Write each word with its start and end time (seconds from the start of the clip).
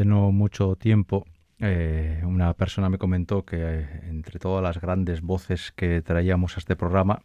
hace 0.00 0.08
no 0.08 0.32
mucho 0.32 0.76
tiempo 0.76 1.26
eh, 1.58 2.22
una 2.24 2.54
persona 2.54 2.88
me 2.88 2.96
comentó 2.96 3.44
que 3.44 3.56
eh, 3.58 3.86
entre 4.08 4.38
todas 4.38 4.62
las 4.62 4.80
grandes 4.80 5.20
voces 5.20 5.72
que 5.76 6.00
traíamos 6.00 6.56
a 6.56 6.60
este 6.60 6.74
programa 6.74 7.20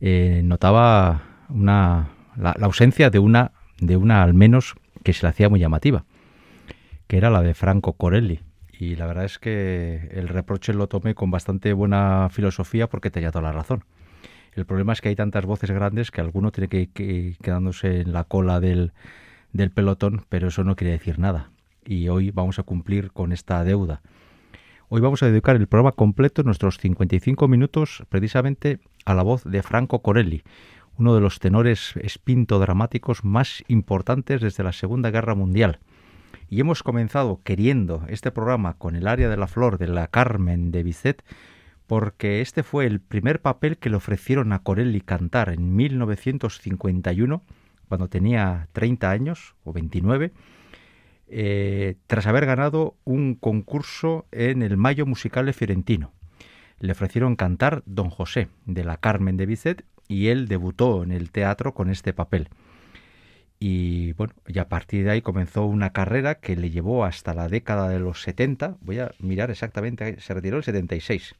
eh, 0.00 0.40
notaba 0.44 1.22
una, 1.48 2.10
la, 2.36 2.54
ausencia 2.60 3.10
de 3.10 3.18
una, 3.18 3.50
de 3.80 3.96
una 3.96 4.22
al 4.22 4.34
menos 4.34 4.76
que 5.02 5.12
se 5.12 5.26
le 5.26 5.30
hacía 5.30 5.48
muy 5.48 5.58
llamativa, 5.58 6.04
que 7.08 7.16
era 7.16 7.28
la 7.28 7.42
de 7.42 7.54
Franco 7.54 7.94
Corelli. 7.94 8.40
Y 8.72 8.94
la 8.94 9.06
verdad 9.06 9.24
es 9.24 9.40
que 9.40 10.10
el 10.12 10.28
reproche 10.28 10.72
lo 10.72 10.86
tomé 10.86 11.16
con 11.16 11.32
bastante 11.32 11.72
buena 11.72 12.28
filosofía 12.30 12.88
porque 12.88 13.10
tenía 13.10 13.32
toda 13.32 13.42
la 13.42 13.52
razón. 13.52 13.82
El 14.54 14.64
problema 14.64 14.92
es 14.92 15.00
que 15.00 15.08
hay 15.08 15.16
tantas 15.16 15.44
voces 15.44 15.72
grandes 15.72 16.12
que 16.12 16.20
alguno 16.20 16.52
tiene 16.52 16.68
que 16.68 17.02
ir 17.02 17.36
quedándose 17.38 18.02
en 18.02 18.12
la 18.12 18.22
cola 18.24 18.60
del, 18.60 18.92
del 19.52 19.72
pelotón, 19.72 20.24
pero 20.28 20.48
eso 20.48 20.62
no 20.62 20.76
quiere 20.76 20.92
decir 20.92 21.18
nada 21.18 21.50
y 21.90 22.08
hoy 22.08 22.30
vamos 22.30 22.60
a 22.60 22.62
cumplir 22.62 23.10
con 23.10 23.32
esta 23.32 23.64
deuda. 23.64 24.00
Hoy 24.88 25.00
vamos 25.00 25.24
a 25.24 25.26
dedicar 25.26 25.56
el 25.56 25.66
programa 25.66 25.90
completo, 25.90 26.44
nuestros 26.44 26.78
55 26.78 27.48
minutos, 27.48 28.04
precisamente 28.08 28.78
a 29.04 29.14
la 29.14 29.24
voz 29.24 29.42
de 29.42 29.60
Franco 29.64 30.00
Corelli, 30.00 30.44
uno 30.98 31.16
de 31.16 31.20
los 31.20 31.40
tenores 31.40 31.94
espinto 31.96 32.60
dramáticos 32.60 33.24
más 33.24 33.64
importantes 33.66 34.40
desde 34.40 34.62
la 34.62 34.72
Segunda 34.72 35.10
Guerra 35.10 35.34
Mundial. 35.34 35.80
Y 36.48 36.60
hemos 36.60 36.84
comenzado 36.84 37.40
queriendo 37.42 38.04
este 38.08 38.30
programa 38.30 38.74
con 38.74 38.94
el 38.94 39.08
área 39.08 39.28
de 39.28 39.36
la 39.36 39.48
flor 39.48 39.76
de 39.76 39.88
la 39.88 40.06
Carmen 40.06 40.70
de 40.70 40.84
Bizet, 40.84 41.24
porque 41.88 42.40
este 42.40 42.62
fue 42.62 42.86
el 42.86 43.00
primer 43.00 43.42
papel 43.42 43.78
que 43.78 43.90
le 43.90 43.96
ofrecieron 43.96 44.52
a 44.52 44.60
Corelli 44.60 45.00
cantar 45.00 45.48
en 45.48 45.74
1951, 45.74 47.42
cuando 47.88 48.08
tenía 48.08 48.68
30 48.74 49.10
años 49.10 49.56
o 49.64 49.72
29, 49.72 50.32
eh, 51.30 51.94
tras 52.06 52.26
haber 52.26 52.44
ganado 52.44 52.96
un 53.04 53.34
concurso 53.34 54.26
en 54.32 54.62
el 54.62 54.76
Mayo 54.76 55.06
Musicale 55.06 55.52
Fiorentino. 55.52 56.12
Le 56.80 56.92
ofrecieron 56.92 57.36
cantar 57.36 57.82
Don 57.86 58.10
José 58.10 58.48
de 58.66 58.84
la 58.84 58.96
Carmen 58.96 59.36
de 59.36 59.46
Bizet 59.46 59.84
y 60.08 60.28
él 60.28 60.48
debutó 60.48 61.04
en 61.04 61.12
el 61.12 61.30
teatro 61.30 61.72
con 61.72 61.88
este 61.88 62.12
papel. 62.12 62.48
Y 63.60 64.14
bueno, 64.14 64.32
a 64.58 64.68
partir 64.68 65.04
de 65.04 65.10
ahí 65.10 65.22
comenzó 65.22 65.66
una 65.66 65.92
carrera 65.92 66.36
que 66.36 66.56
le 66.56 66.70
llevó 66.70 67.04
hasta 67.04 67.34
la 67.34 67.46
década 67.46 67.88
de 67.88 68.00
los 68.00 68.22
70. 68.22 68.78
Voy 68.80 68.98
a 68.98 69.12
mirar 69.20 69.50
exactamente, 69.50 70.18
se 70.18 70.34
retiró 70.34 70.56
el 70.56 70.64
76. 70.64 71.36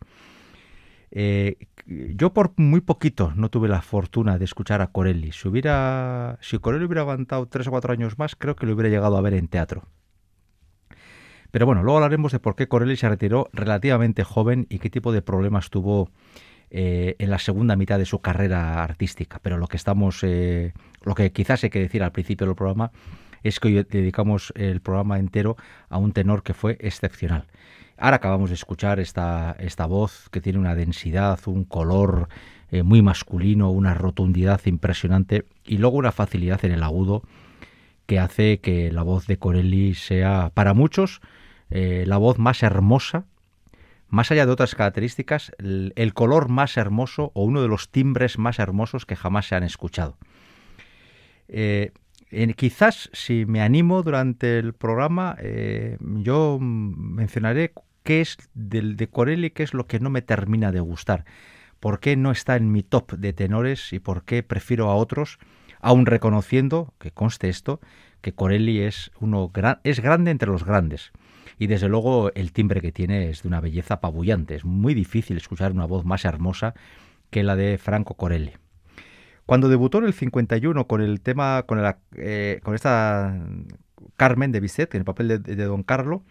Eh, 1.13 1.57
yo 1.87 2.33
por 2.33 2.53
muy 2.57 2.81
poquito 2.81 3.33
no 3.35 3.51
tuve 3.51 3.69
la 3.69 3.83
fortuna 3.83 4.39
de 4.39 4.45
escuchar 4.45 4.81
a 4.81 4.89
Corelli. 4.89 5.33
Si, 5.33 6.59
Corelli 6.59 6.85
hubiera 6.85 7.01
aguantado 7.01 7.47
tres 7.47 7.67
o 7.67 7.71
cuatro 7.71 7.93
años 7.93 8.19
más, 8.19 8.37
creo 8.37 8.55
que 8.55 8.67
lo 8.67 8.75
hubiera 8.75 8.91
llegado 8.91 9.17
a 9.17 9.21
ver 9.21 9.35
en 9.35 9.49
teatro. 9.49 9.89
Pero 11.51 11.67
bueno, 11.67 11.83
luego 11.83 11.99
hablaremos 11.99 12.31
de 12.31 12.39
por 12.39 12.55
qué 12.55 12.69
Corelli 12.69 12.97
se 12.97 13.09
retiró 13.09 13.49
relativamente 13.53 14.23
joven 14.23 14.67
y 14.71 14.79
qué 14.79 14.89
tipo 14.89 15.11
de 15.13 15.21
problemas 15.21 15.71
tuvo 15.71 16.11
eh, 16.71 17.17
en 17.19 17.31
la 17.31 17.41
segunda 17.41 17.75
mitad 17.75 17.99
de 17.99 18.07
su 18.07 18.21
carrera 18.21 18.85
artística. 18.85 19.41
Pero 19.43 19.59
lo 19.59 19.67
que 19.67 19.77
estamos, 19.77 20.23
eh, 20.23 20.73
lo 21.03 21.17
que 21.17 21.33
quizás 21.33 21.65
hay 21.65 21.71
que 21.71 21.81
decir 21.81 22.05
al 22.05 22.13
principio 22.13 22.47
del 22.47 22.55
programa 22.55 22.93
es 23.43 23.59
que 23.59 23.69
hoy 23.69 23.87
dedicamos 23.89 24.53
el 24.55 24.81
programa 24.81 25.19
entero 25.19 25.57
a 25.89 25.99
un 25.99 26.13
tenor 26.13 26.45
que 26.45 26.55
fue 26.55 26.77
excepcional. 26.79 27.47
Ahora 28.03 28.17
acabamos 28.17 28.49
de 28.49 28.55
escuchar 28.55 28.99
esta, 28.99 29.55
esta 29.59 29.85
voz 29.85 30.31
que 30.31 30.41
tiene 30.41 30.59
una 30.59 30.75
densidad, 30.75 31.39
un 31.45 31.65
color 31.65 32.31
eh, 32.71 32.83
muy 32.83 33.03
masculino, 33.03 33.71
una 33.71 33.93
rotundidad 33.93 34.63
impresionante 34.65 35.45
y 35.67 35.77
luego 35.77 35.99
una 35.99 36.11
facilidad 36.11 36.65
en 36.65 36.73
el 36.73 36.83
agudo 36.83 37.23
que 38.07 38.19
hace 38.19 38.61
que 38.61 38.91
la 38.91 39.03
voz 39.03 39.27
de 39.27 39.37
Corelli 39.37 39.95
sea, 39.95 40.51
para 40.55 40.73
muchos, 40.73 41.21
eh, 41.69 42.05
la 42.07 42.17
voz 42.17 42.39
más 42.39 42.63
hermosa, 42.63 43.27
más 44.09 44.31
allá 44.31 44.47
de 44.47 44.53
otras 44.53 44.75
características, 44.75 45.53
el, 45.59 46.15
color 46.15 46.49
más 46.49 46.79
hermoso 46.79 47.33
o 47.35 47.45
uno 47.45 47.61
de 47.61 47.69
los 47.69 47.91
timbres 47.91 48.39
más 48.39 48.61
hermosos 48.61 49.05
que 49.05 49.15
jamás 49.15 49.47
se 49.47 49.57
han 49.57 49.63
escuchado. 49.63 50.17
Eh, 51.49 51.93
quizás 52.57 53.11
si 53.13 53.45
me 53.45 53.61
animo 53.61 54.03
durante 54.03 54.59
el 54.59 54.73
programa, 54.73 55.37
yo 56.01 56.59
mencionaré 56.61 57.73
qué 58.03 58.21
es 58.21 58.37
del 58.55 58.97
de 58.97 59.09
Corelli, 59.09 59.51
qué 59.51 59.63
es 59.63 59.75
lo 59.75 59.87
que 59.87 60.01
no 60.01 60.11
me 60.11 60.23
termina 60.23 60.73
de 60.73 60.81
gustar, 60.81 61.25
por 61.79 62.01
qué 62.01 62.17
no 62.17 62.31
está 62.31 62.57
en 62.57 62.73
mi 62.73 62.83
top 62.83 63.13
de 63.13 63.33
tenores 63.33 63.93
y 63.93 63.99
por 63.99 64.25
qué 64.25 64.43
prefiero 64.43 64.91
a 64.91 64.95
otros 64.95 65.39
aun 65.81 66.07
reconociendo, 66.07 66.93
que 66.99 67.11
conste 67.11 67.49
esto, 67.49 67.81
que 68.21 68.35
Corelli 68.35 68.81
es, 68.81 69.11
uno 69.21 69.51
es 69.83 70.01
grande 70.01 70.31
entre 70.31 70.51
los 70.51 70.65
grandes. 70.65 71.11
Y 71.59 71.67
desde 71.67 71.89
luego 71.89 72.31
el 72.35 72.53
timbre 72.53 72.81
que 72.81 72.93
tiene 72.93 73.31
es 73.31 73.43
de 73.43 73.49
una 73.49 73.61
belleza 73.61 73.95
apabullante. 73.95 74.55
Es 74.55 74.65
muy 74.65 74.95
difícil 74.95 75.37
escuchar 75.37 75.73
una 75.73 75.87
voz 75.87 76.05
más 76.05 76.25
hermosa 76.25 76.75
que 77.31 77.43
la 77.43 77.57
de 77.57 77.79
Franco 77.79 78.15
Corelli. 78.15 78.53
Cuando 79.47 79.69
debutó 79.69 79.99
en 79.99 80.05
el 80.05 80.13
51 80.13 80.87
con 80.87 81.01
el 81.01 81.21
tema, 81.21 81.65
con, 81.65 81.81
eh, 82.17 82.61
con 82.63 82.75
esta 82.75 83.37
Carmen 84.17 84.53
de 84.53 84.61
Bizet, 84.61 84.95
en 84.95 85.01
el 85.01 85.05
papel 85.05 85.43
de, 85.43 85.57
Don 85.57 85.83
Carlo, 85.83 86.23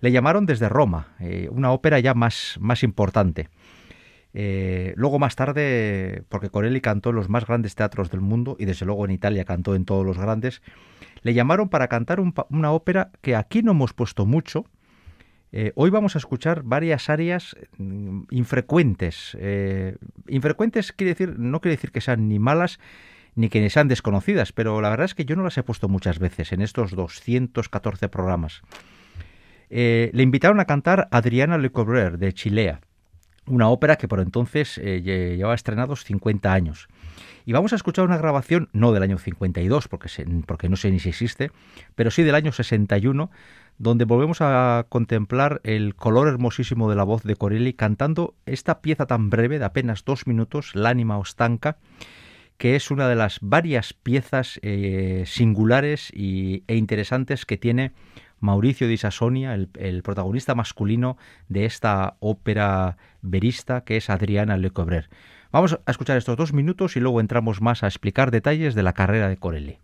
le 0.00 0.12
llamaron 0.12 0.46
desde 0.46 0.68
Roma, 0.68 1.08
eh, 1.20 1.48
una 1.50 1.72
ópera 1.72 2.00
ya 2.00 2.14
más, 2.14 2.56
más 2.60 2.82
importante. 2.82 3.48
Eh, 4.32 4.92
luego 4.96 5.18
más 5.18 5.34
tarde, 5.34 6.22
porque 6.28 6.50
Corelli 6.50 6.80
cantó 6.80 7.10
en 7.10 7.16
los 7.16 7.28
más 7.28 7.46
grandes 7.46 7.74
teatros 7.74 8.10
del 8.10 8.20
mundo 8.20 8.56
y 8.58 8.64
desde 8.64 8.86
luego 8.86 9.04
en 9.04 9.10
Italia 9.10 9.44
cantó 9.44 9.74
en 9.74 9.84
todos 9.84 10.06
los 10.06 10.18
grandes, 10.18 10.62
le 11.22 11.34
llamaron 11.34 11.68
para 11.68 11.88
cantar 11.88 12.20
una 12.20 12.72
ópera 12.72 13.10
que 13.20 13.36
aquí 13.36 13.62
no 13.62 13.72
hemos 13.72 13.92
puesto 13.92 14.26
mucho. 14.26 14.64
Eh, 15.52 15.72
hoy 15.74 15.90
vamos 15.90 16.14
a 16.14 16.18
escuchar 16.18 16.62
varias 16.62 17.10
áreas 17.10 17.56
mm, 17.76 18.22
infrecuentes. 18.30 19.36
Infrecuentes 20.28 20.92
quiere 20.92 21.10
decir, 21.10 21.38
no 21.38 21.60
quiere 21.60 21.76
decir 21.76 21.90
que 21.90 22.00
sean 22.00 22.28
ni 22.28 22.38
malas 22.38 22.78
ni 23.34 23.48
que 23.48 23.68
sean 23.68 23.88
desconocidas, 23.88 24.52
pero 24.52 24.80
la 24.80 24.90
verdad 24.90 25.06
es 25.06 25.14
que 25.14 25.24
yo 25.24 25.36
no 25.36 25.42
las 25.42 25.58
he 25.58 25.62
puesto 25.62 25.88
muchas 25.88 26.18
veces 26.18 26.52
en 26.52 26.62
estos 26.62 26.92
214 26.92 28.08
programas. 28.08 28.62
Le 29.70 30.22
invitaron 30.22 30.60
a 30.60 30.64
cantar 30.64 31.08
Adriana 31.10 31.56
Le 31.58 31.70
Cobrer 31.70 32.18
de 32.18 32.32
Chilea 32.32 32.80
una 33.50 33.68
ópera 33.68 33.96
que 33.96 34.08
por 34.08 34.20
entonces 34.20 34.78
eh, 34.78 35.02
llevaba 35.02 35.54
estrenados 35.54 36.04
50 36.04 36.52
años. 36.52 36.88
Y 37.44 37.52
vamos 37.52 37.72
a 37.72 37.76
escuchar 37.76 38.04
una 38.04 38.18
grabación, 38.18 38.68
no 38.72 38.92
del 38.92 39.02
año 39.02 39.18
52, 39.18 39.88
porque, 39.88 40.08
porque 40.46 40.68
no 40.68 40.76
sé 40.76 40.90
ni 40.90 41.00
si 41.00 41.08
existe, 41.08 41.50
pero 41.94 42.10
sí 42.10 42.22
del 42.22 42.34
año 42.34 42.52
61, 42.52 43.30
donde 43.78 44.04
volvemos 44.04 44.40
a 44.40 44.86
contemplar 44.88 45.60
el 45.64 45.94
color 45.94 46.28
hermosísimo 46.28 46.88
de 46.90 46.96
la 46.96 47.02
voz 47.02 47.22
de 47.22 47.36
Corelli 47.36 47.72
cantando 47.72 48.34
esta 48.46 48.80
pieza 48.80 49.06
tan 49.06 49.30
breve 49.30 49.58
de 49.58 49.64
apenas 49.64 50.04
dos 50.04 50.26
minutos, 50.26 50.74
L'ánima 50.74 51.18
ostanca, 51.18 51.78
que 52.58 52.76
es 52.76 52.90
una 52.90 53.08
de 53.08 53.16
las 53.16 53.38
varias 53.40 53.94
piezas 53.94 54.60
eh, 54.62 55.24
singulares 55.26 56.10
y, 56.12 56.62
e 56.66 56.76
interesantes 56.76 57.46
que 57.46 57.56
tiene 57.56 57.92
Mauricio 58.40 58.88
di 58.88 58.96
Sassonia, 58.96 59.54
el, 59.54 60.02
protagonista 60.02 60.54
masculino 60.54 61.16
de 61.48 61.66
esta 61.66 62.16
ópera 62.20 62.96
verista 63.22 63.84
que 63.84 63.96
es 63.96 64.10
Adriana 64.10 64.56
Lecobrer. 64.56 65.08
Vamos 65.52 65.78
a 65.84 65.90
escuchar 65.90 66.16
estos 66.16 66.36
dos 66.36 66.52
minutos 66.52 66.96
y 66.96 67.00
luego 67.00 67.20
entramos 67.20 67.60
más 67.60 67.82
a 67.82 67.86
explicar 67.86 68.30
detalles 68.30 68.74
de 68.74 68.82
la 68.82 68.94
carrera 68.94 69.28
de 69.28 69.36
Corelli. 69.36 69.78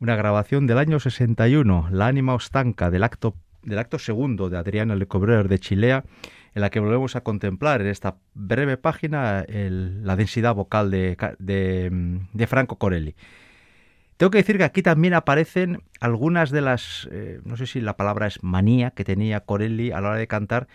Una 0.00 0.16
grabación 0.16 0.66
del 0.66 0.78
año 0.78 1.00
61, 1.00 1.88
La 1.90 2.06
ánima 2.06 2.34
ostanca 2.34 2.90
del 2.90 3.04
acto, 3.04 3.36
del 3.62 3.78
acto 3.78 3.98
segundo 3.98 4.50
de 4.50 4.58
Adriana 4.58 4.96
Lecobrer 4.96 5.48
de 5.48 5.58
Chilea, 5.58 6.04
en 6.54 6.60
la 6.60 6.70
que 6.70 6.80
volvemos 6.80 7.16
a 7.16 7.22
contemplar 7.22 7.80
en 7.80 7.88
esta 7.88 8.16
breve 8.34 8.76
página 8.76 9.44
la 9.48 10.16
densidad 10.16 10.54
vocal 10.54 10.90
de, 10.90 11.16
de, 11.38 12.46
Franco 12.46 12.78
Corelli. 12.78 13.14
Tengo 14.16 14.30
que 14.30 14.38
decir 14.38 14.58
que 14.58 14.64
aquí 14.64 14.82
también 14.82 15.14
aparecen 15.14 15.82
algunas 16.00 16.50
de 16.50 16.60
las, 16.60 17.08
eh, 17.10 17.40
no 17.44 17.56
sé 17.56 17.66
si 17.66 17.80
la 17.80 17.96
palabra 17.96 18.28
es 18.28 18.42
manía 18.44 18.92
que 18.92 19.02
tenía 19.02 19.40
Corelli 19.40 19.90
a 19.90 20.00
la 20.00 20.10
hora 20.10 20.18
de 20.18 20.28
cantar, 20.28 20.68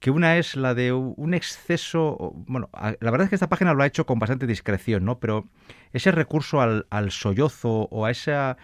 que 0.00 0.10
una 0.10 0.36
es 0.36 0.56
la 0.56 0.74
de 0.74 0.92
un 0.92 1.34
exceso, 1.34 2.32
bueno, 2.46 2.68
la 2.72 3.10
verdad 3.10 3.22
es 3.22 3.28
que 3.30 3.36
esta 3.36 3.48
página 3.48 3.74
lo 3.74 3.82
ha 3.82 3.86
hecho 3.86 4.06
con 4.06 4.18
bastante 4.18 4.46
discreción, 4.46 5.04
¿no? 5.04 5.18
Pero 5.18 5.46
ese 5.92 6.10
recurso 6.10 6.60
al, 6.60 6.86
al 6.90 7.10
sollozo 7.10 7.88
o 7.90 8.04
a, 8.04 8.10
esa, 8.10 8.56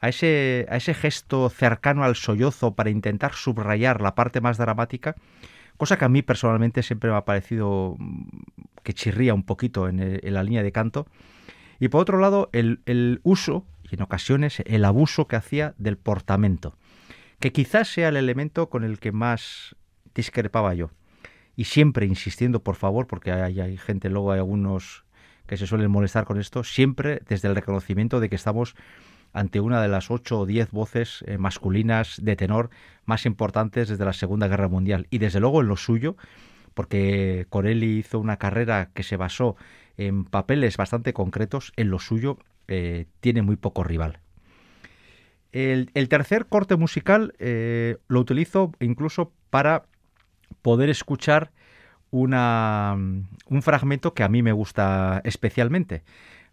a, 0.00 0.08
ese, 0.08 0.66
a 0.70 0.76
ese 0.76 0.94
gesto 0.94 1.50
cercano 1.50 2.04
al 2.04 2.16
sollozo 2.16 2.74
para 2.74 2.90
intentar 2.90 3.34
subrayar 3.34 4.00
la 4.00 4.14
parte 4.14 4.40
más 4.40 4.56
dramática, 4.56 5.16
cosa 5.76 5.98
que 5.98 6.04
a 6.04 6.08
mí 6.08 6.22
personalmente 6.22 6.82
siempre 6.82 7.10
me 7.10 7.16
ha 7.16 7.24
parecido 7.24 7.96
mm, 7.98 8.28
que 8.82 8.94
chirría 8.94 9.34
un 9.34 9.42
poquito 9.42 9.88
en, 9.88 10.20
la 10.22 10.42
línea 10.42 10.62
de 10.62 10.72
canto. 10.72 11.06
Y 11.78 11.88
por 11.88 12.00
otro 12.00 12.18
lado, 12.18 12.48
el, 12.52 12.80
el 12.86 13.20
uso, 13.22 13.66
y 13.90 13.96
en 13.96 14.02
ocasiones 14.02 14.62
el 14.64 14.84
abuso 14.84 15.26
que 15.26 15.36
hacía 15.36 15.74
del 15.76 15.98
portamento, 15.98 16.74
que 17.40 17.52
quizás 17.52 17.88
sea 17.88 18.08
el 18.08 18.16
elemento 18.16 18.70
con 18.70 18.82
el 18.84 18.98
que 18.98 19.12
más 19.12 19.76
discrepaba 20.16 20.74
yo. 20.74 20.90
Y 21.54 21.64
siempre 21.64 22.06
insistiendo, 22.06 22.62
por 22.62 22.74
favor, 22.74 23.06
porque 23.06 23.30
hay, 23.30 23.76
gente, 23.76 24.10
luego 24.10 24.32
hay 24.32 24.38
algunos 24.38 25.04
que 25.46 25.56
se 25.56 25.66
suelen 25.66 25.90
molestar 25.90 26.24
con 26.24 26.40
esto, 26.40 26.64
siempre 26.64 27.20
desde 27.28 27.48
el 27.48 27.54
reconocimiento 27.54 28.18
de 28.18 28.28
que 28.28 28.34
estamos 28.34 28.74
ante 29.32 29.60
una 29.60 29.80
de 29.80 29.88
las 29.88 30.10
ocho 30.10 30.40
o 30.40 30.46
diez 30.46 30.70
voces 30.70 31.22
eh, 31.26 31.38
masculinas 31.38 32.18
de 32.22 32.36
tenor 32.36 32.70
más 33.04 33.26
importantes 33.26 33.88
desde 33.88 34.04
la 34.04 34.12
Segunda 34.12 34.48
Guerra 34.48 34.68
Mundial. 34.68 35.06
Y 35.10 35.18
desde 35.18 35.40
luego 35.40 35.60
en 35.60 35.68
lo 35.68 35.76
suyo, 35.76 36.16
porque 36.74 37.46
Corelli 37.48 37.98
hizo 37.98 38.18
una 38.18 38.38
carrera 38.38 38.90
que 38.92 39.02
se 39.02 39.16
basó 39.16 39.56
en 39.96 40.24
papeles 40.24 40.76
bastante 40.76 41.12
concretos, 41.12 41.72
en 41.76 41.90
lo 41.90 41.98
suyo 41.98 42.38
eh, 42.68 43.06
tiene 43.20 43.42
muy 43.42 43.56
poco 43.56 43.84
rival. 43.84 44.20
El, 45.52 46.08
tercer 46.10 46.46
corte 46.46 46.76
musical 46.76 47.32
eh, 47.38 47.96
lo 48.08 48.20
utilizo 48.20 48.72
incluso 48.78 49.32
para 49.48 49.84
poder 50.66 50.90
escuchar 50.90 51.52
una, 52.10 52.96
un 52.96 53.62
fragmento 53.62 54.14
que 54.14 54.24
a 54.24 54.28
mí 54.28 54.42
me 54.42 54.50
gusta 54.50 55.20
especialmente. 55.22 56.02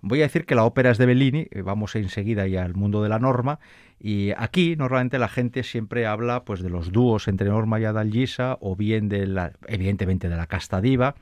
Voy 0.01 0.19
a 0.19 0.25
decir 0.25 0.45
que 0.45 0.53
la 0.53 0.65
ópera 0.65 0.91
es 0.91 0.99
de 0.99 1.07
Bellini, 1.07 1.47
eh, 1.49 1.63
vamos 1.63 1.95
enseguida 1.95 2.45
ya 2.45 2.63
al 2.63 2.75
mundo 2.75 3.01
de 3.01 3.09
la 3.09 3.17
norma, 3.17 3.57
y 3.99 4.29
aquí 4.37 4.75
normalmente 4.75 5.17
la 5.17 5.29
gente 5.29 5.63
siempre 5.63 6.05
habla 6.05 6.45
pues 6.45 6.61
de 6.61 6.69
los 6.69 6.91
dúos 6.91 7.27
entre 7.27 7.49
Norma 7.49 7.79
y 7.79 7.85
Adalgisa, 7.85 8.59
o 8.61 8.75
bien 8.75 9.09
de 9.09 9.25
la, 9.25 9.53
evidentemente 9.67 10.29
de 10.29 10.37
la 10.37 10.45
casta 10.45 10.79
diva, 10.79 11.15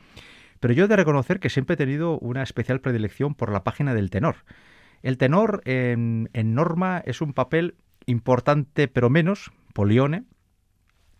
pero 0.59 0.73
yo 0.73 0.83
he 0.83 0.87
de 0.89 0.97
reconocer 0.97 1.39
que 1.39 1.49
siempre 1.49 1.75
he 1.75 1.77
tenido 1.77 2.19
una 2.19 2.43
especial 2.43 2.81
predilección 2.81 3.35
por 3.35 3.53
la 3.53 3.63
página 3.63 3.93
del 3.93 4.09
tenor. 4.09 4.35
El 5.01 5.17
tenor 5.17 5.61
en, 5.63 6.29
en 6.33 6.55
Norma 6.55 7.01
es 7.05 7.21
un 7.21 7.31
papel 7.31 7.75
importante 8.05 8.89
pero 8.89 9.09
menos, 9.09 9.53
Polione, 9.71 10.25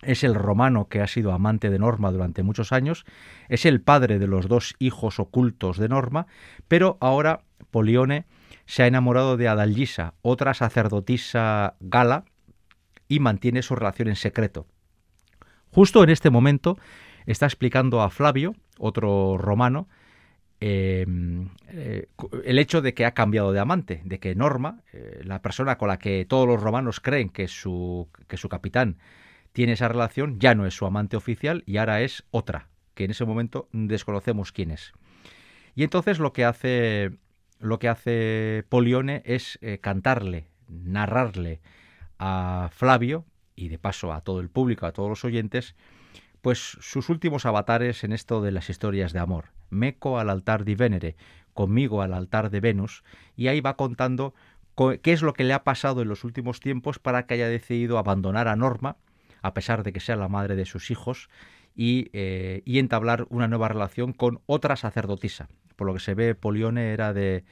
es 0.02 0.24
el 0.24 0.36
romano 0.36 0.88
que 0.88 1.02
ha 1.02 1.08
sido 1.08 1.32
amante 1.32 1.70
de 1.70 1.80
Norma 1.80 2.12
durante 2.12 2.44
muchos 2.44 2.72
años, 2.72 3.06
es 3.50 3.66
el 3.66 3.82
padre 3.82 4.20
de 4.20 4.28
los 4.28 4.48
dos 4.48 4.76
hijos 4.80 5.20
ocultos 5.20 5.78
de 5.78 5.90
Norma, 5.90 6.28
pero 6.68 6.98
ahora 7.02 7.42
Polione 7.70 8.26
se 8.66 8.84
ha 8.84 8.88
enamorado 8.88 9.38
de 9.38 9.48
Adalgisa, 9.48 10.14
otra 10.22 10.54
sacerdotisa 10.54 11.76
gala, 11.80 12.26
y 13.08 13.20
mantiene 13.20 13.62
su 13.62 13.76
relación 13.76 14.08
en 14.08 14.16
secreto. 14.16 14.68
Justo 15.72 16.02
en 16.04 16.10
este 16.10 16.30
momento 16.30 16.78
está 17.26 17.46
explicando 17.46 18.02
a 18.02 18.10
Flavio, 18.10 18.56
otro 18.80 19.38
romano, 19.38 19.90
em, 20.62 21.50
eh, 21.68 22.08
el 22.46 22.60
hecho 22.60 22.82
de 22.82 22.94
que 22.94 23.06
ha 23.06 23.14
cambiado 23.14 23.52
de 23.52 23.60
amante, 23.60 24.02
de 24.06 24.20
que 24.20 24.34
Norma, 24.34 24.82
eh, 24.94 25.20
la 25.26 25.42
persona 25.42 25.78
con 25.78 25.90
la 25.90 26.00
que 26.00 26.26
todos 26.26 26.48
los 26.48 26.62
romanos 26.62 27.02
creen 27.02 27.30
que 27.30 27.50
su, 27.50 28.08
que 28.30 28.38
su 28.38 28.48
capitán 28.48 28.98
tiene 29.54 29.74
esa 29.74 29.88
relación, 29.88 30.40
ya 30.40 30.56
no 30.56 30.66
es 30.66 30.76
su 30.76 30.86
amante 30.86 31.18
oficial 31.18 31.64
y 31.66 31.78
ahora 31.78 32.02
es 32.02 32.24
otra, 32.32 32.70
que 32.94 33.06
en 33.06 33.12
ese 33.12 33.26
momento 33.26 33.68
desconocemos 33.72 34.52
quién 34.52 34.72
es. 34.72 34.94
Y 35.76 35.84
entonces 35.84 36.20
lo 36.20 36.34
que 36.34 36.46
hace 36.46 37.12
lo 37.60 37.78
que 37.78 37.90
hace 37.90 38.66
Polione 38.70 39.22
es 39.24 39.60
eh, 39.62 39.78
cantarle, 39.78 40.48
narrarle 40.68 41.62
a 42.18 42.70
Flavio 42.72 43.26
y 43.56 43.70
de 43.70 43.78
paso 43.78 44.12
a 44.14 44.22
todo 44.22 44.40
el 44.40 44.50
público, 44.50 44.88
a 44.88 44.94
todos 44.94 45.10
los 45.10 45.24
oyentes, 45.24 45.76
pues 46.42 46.58
sus 46.60 47.10
últimos 47.10 47.46
avatares 47.46 48.04
en 48.04 48.14
esto 48.14 48.42
de 48.42 48.52
las 48.52 48.70
historias 48.70 49.14
de 49.14 49.20
amor. 49.20 49.52
Meco 49.70 50.18
al 50.18 50.30
altar 50.30 50.66
de 50.66 50.76
Venere, 50.76 51.16
conmigo 51.54 52.02
al 52.02 52.14
altar 52.14 52.50
de 52.50 52.60
Venus, 52.60 53.04
y 53.36 53.48
ahí 53.48 53.62
va 53.62 53.78
contando 53.78 54.34
qué 54.76 55.14
es 55.14 55.22
lo 55.22 55.34
que 55.34 55.44
le 55.44 55.54
ha 55.54 55.64
pasado 55.64 56.02
en 56.02 56.08
los 56.08 56.24
últimos 56.24 56.60
tiempos 56.60 56.98
para 56.98 57.28
que 57.28 57.36
haya 57.36 57.48
decidido 57.48 58.00
abandonar 58.00 58.48
a 58.48 58.56
Norma, 58.56 58.98
a 59.42 59.54
pesar 59.54 59.84
de 59.84 59.94
que 59.94 60.00
sea 60.00 60.16
la 60.16 60.28
madre 60.28 60.56
de 60.56 60.66
sus 60.66 60.92
hijos, 60.92 61.30
y, 61.76 62.10
eh, 62.14 62.62
y 62.66 62.80
entablar 62.80 63.26
una 63.30 63.48
nueva 63.48 63.70
relación 63.70 64.14
con 64.14 64.42
otra 64.46 64.76
sacerdotisa, 64.76 65.48
por 65.76 65.88
lo 65.88 65.94
que 65.94 66.00
se 66.00 66.14
ve, 66.14 66.36
Polione 66.36 66.92
era 66.92 67.14
de 67.14 67.44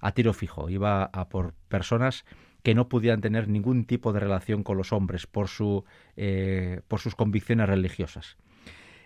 a 0.00 0.12
tiro 0.12 0.32
fijo, 0.32 0.70
iba 0.70 1.04
a 1.04 1.28
por 1.28 1.54
personas 1.68 2.24
que 2.62 2.74
no 2.74 2.88
pudieran 2.88 3.20
tener 3.20 3.48
ningún 3.48 3.84
tipo 3.84 4.12
de 4.12 4.20
relación 4.20 4.62
con 4.62 4.76
los 4.76 4.92
hombres 4.92 5.26
por, 5.26 5.48
su, 5.48 5.84
eh, 6.16 6.80
por 6.88 7.00
sus 7.00 7.14
convicciones 7.14 7.68
religiosas. 7.68 8.36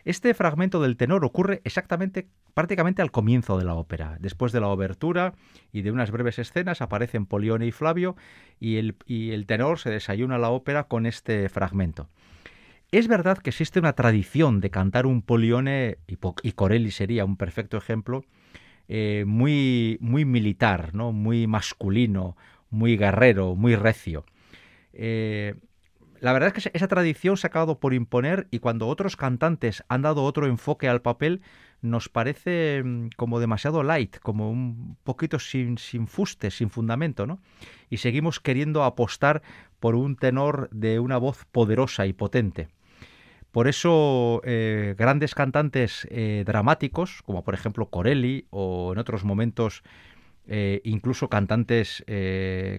Este 0.04 0.34
fragmento 0.34 0.82
del 0.82 0.96
tenor 0.96 1.24
ocurre 1.24 1.60
exactamente, 1.64 2.28
prácticamente 2.54 3.02
al 3.02 3.12
comienzo 3.12 3.56
de 3.56 3.64
la 3.64 3.74
ópera. 3.74 4.16
Después 4.18 4.50
de 4.50 4.60
la 4.60 4.66
obertura 4.66 5.34
y 5.70 5.82
de 5.82 5.92
unas 5.92 6.10
breves 6.10 6.40
escenas 6.40 6.82
aparecen 6.82 7.24
Polione 7.24 7.66
y 7.66 7.72
Flavio 7.72 8.16
y 8.58 8.78
el, 8.78 8.96
y 9.06 9.30
el 9.30 9.46
tenor 9.46 9.78
se 9.78 9.90
desayuna 9.90 10.38
la 10.38 10.50
ópera 10.50 10.84
con 10.84 11.06
este 11.06 11.48
fragmento. 11.48 12.08
Es 12.92 13.08
verdad 13.08 13.38
que 13.38 13.48
existe 13.48 13.78
una 13.78 13.94
tradición 13.94 14.60
de 14.60 14.68
cantar 14.68 15.06
un 15.06 15.22
Polione, 15.22 15.96
y 16.42 16.52
Corelli 16.52 16.90
sería 16.90 17.24
un 17.24 17.38
perfecto 17.38 17.78
ejemplo, 17.78 18.22
eh, 18.86 19.24
muy, 19.26 19.96
muy 20.02 20.26
militar, 20.26 20.94
¿no? 20.94 21.10
muy 21.10 21.46
masculino, 21.46 22.36
muy 22.68 22.98
guerrero, 22.98 23.54
muy 23.54 23.76
recio. 23.76 24.26
Eh, 24.92 25.54
la 26.20 26.34
verdad 26.34 26.52
es 26.54 26.64
que 26.64 26.70
esa 26.76 26.86
tradición 26.86 27.38
se 27.38 27.46
ha 27.46 27.48
acabado 27.48 27.80
por 27.80 27.94
imponer 27.94 28.46
y 28.50 28.58
cuando 28.58 28.88
otros 28.88 29.16
cantantes 29.16 29.82
han 29.88 30.02
dado 30.02 30.22
otro 30.22 30.46
enfoque 30.46 30.86
al 30.86 31.00
papel, 31.00 31.40
nos 31.80 32.10
parece 32.10 32.82
mm, 32.84 33.08
como 33.16 33.40
demasiado 33.40 33.82
light, 33.82 34.18
como 34.18 34.50
un 34.50 34.98
poquito 35.02 35.38
sin, 35.38 35.78
sin 35.78 36.08
fuste, 36.08 36.50
sin 36.50 36.68
fundamento, 36.68 37.26
¿no? 37.26 37.40
Y 37.88 37.96
seguimos 37.96 38.38
queriendo 38.38 38.84
apostar 38.84 39.40
por 39.80 39.94
un 39.94 40.14
tenor 40.14 40.68
de 40.72 41.00
una 41.00 41.16
voz 41.16 41.46
poderosa 41.46 42.04
y 42.04 42.12
potente. 42.12 42.68
Por 43.52 43.68
eso 43.68 44.40
eh, 44.44 44.94
grandes 44.96 45.34
cantantes 45.34 46.08
eh, 46.10 46.42
dramáticos, 46.46 47.22
como 47.22 47.44
por 47.44 47.52
ejemplo 47.52 47.90
Corelli 47.90 48.46
o 48.48 48.94
en 48.94 48.98
otros 48.98 49.24
momentos 49.24 49.82
eh, 50.48 50.80
incluso 50.84 51.28
cantantes, 51.28 52.02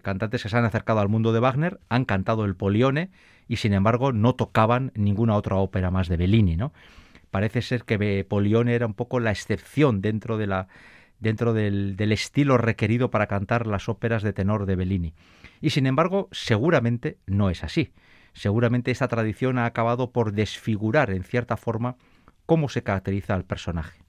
cantantes 0.02 0.44
que 0.44 0.50
se 0.50 0.58
han 0.58 0.66
acercado 0.66 1.00
al 1.00 1.10
mundo 1.10 1.32
de 1.32 1.40
Wagner, 1.40 1.80
han 1.90 2.06
cantado 2.06 2.44
el 2.44 2.56
Polione 2.56 3.12
y 3.48 3.58
sin 3.58 3.74
embargo 3.74 4.12
no 4.12 4.34
tocaban 4.34 4.92
ninguna 4.96 5.36
otra 5.36 5.58
ópera 5.58 5.92
más 5.92 6.10
de 6.10 6.18
Bellini. 6.18 6.58
¿no? 6.58 6.74
Parece 7.30 7.62
ser 7.62 7.84
que 7.84 8.26
Polione 8.28 8.74
era 8.74 8.88
un 8.88 8.96
poco 8.96 9.20
la 9.20 9.30
excepción 9.30 10.02
dentro, 10.02 10.40
de 10.40 10.48
la, 10.48 10.68
dentro 11.20 11.54
del, 11.54 11.96
del 11.98 12.12
estilo 12.12 12.58
requerido 12.58 13.12
para 13.12 13.28
cantar 13.28 13.68
las 13.68 13.90
óperas 13.90 14.24
de 14.24 14.34
tenor 14.34 14.66
de 14.66 14.76
Bellini. 14.76 15.14
Y 15.62 15.70
sin 15.70 15.86
embargo 15.86 16.30
seguramente 16.32 17.18
no 17.28 17.52
es 17.52 17.64
así 17.64 17.92
seguramente 18.34 18.92
esta 18.92 19.08
tradición 19.08 19.58
ha 19.58 19.66
acabado 19.66 20.12
por 20.12 20.34
desfigurar 20.34 21.12
en 21.12 21.24
cierta 21.24 21.58
forma 21.58 21.96
cómo 22.46 22.70
se 22.70 22.84
caracteriza 22.84 23.36
al 23.36 23.46
personaje. 23.46 24.04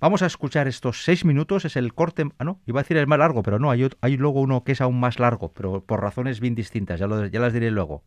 Vamos 0.00 0.22
a 0.22 0.26
escuchar 0.26 0.68
estos 0.68 1.04
seis 1.04 1.24
minutos, 1.24 1.64
es 1.64 1.76
el 1.76 1.94
corte, 1.94 2.26
ah, 2.38 2.44
no, 2.44 2.60
iba 2.66 2.80
a 2.80 2.82
decir 2.82 2.96
el 2.96 3.06
más 3.06 3.18
largo, 3.18 3.42
pero 3.42 3.58
no, 3.58 3.70
hay, 3.70 3.88
hay 4.00 4.16
luego 4.16 4.40
uno 4.40 4.64
que 4.64 4.72
es 4.72 4.80
aún 4.80 4.98
más 5.00 5.18
largo, 5.18 5.52
pero 5.52 5.84
por 5.84 6.00
razones 6.00 6.40
bien 6.40 6.54
distintas, 6.54 7.00
ya, 7.00 7.06
ya 7.08 7.40
las 7.40 7.52
diré 7.52 7.70
luego. 7.70 8.02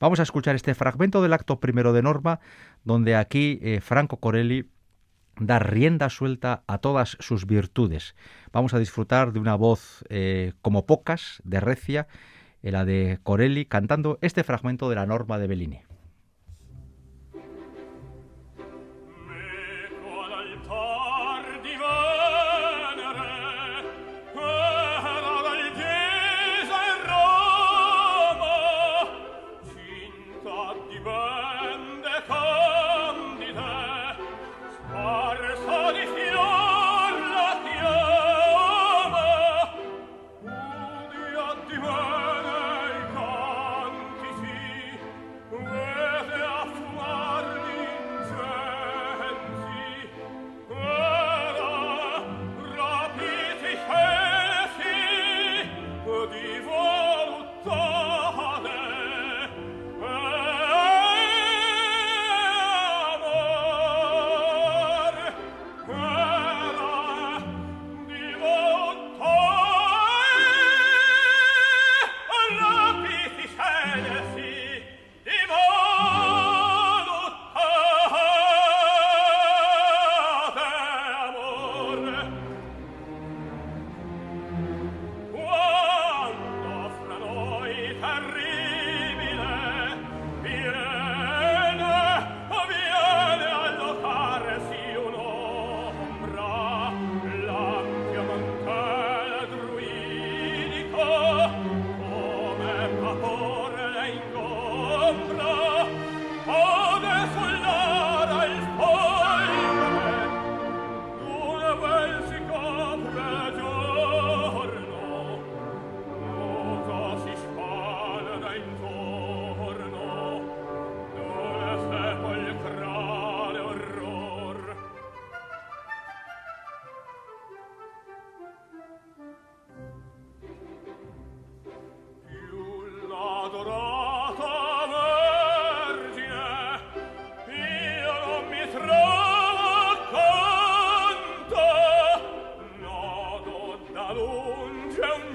Vamos 0.00 0.20
a 0.20 0.24
escuchar 0.24 0.56
este 0.56 0.74
fragmento 0.74 1.22
del 1.22 1.32
acto 1.32 1.60
primero 1.60 1.92
de 1.92 2.02
Norma, 2.02 2.40
donde 2.82 3.16
aquí 3.16 3.60
eh, 3.62 3.80
Franco 3.80 4.18
Corelli 4.18 4.68
da 5.38 5.58
rienda 5.58 6.10
suelta 6.10 6.62
a 6.66 6.78
todas 6.78 7.16
sus 7.20 7.46
virtudes. 7.46 8.14
Vamos 8.52 8.74
a 8.74 8.78
disfrutar 8.78 9.32
de 9.32 9.40
una 9.40 9.54
voz 9.54 10.04
eh, 10.08 10.52
como 10.62 10.86
pocas, 10.86 11.40
de 11.44 11.60
recia, 11.60 12.06
la 12.70 12.84
de 12.84 13.18
Corelli, 13.22 13.66
cantando 13.66 14.18
este 14.22 14.44
fragmento 14.44 14.88
de 14.88 14.96
la 14.96 15.06
norma 15.06 15.38
de 15.38 15.46
Bellini. 15.46 15.82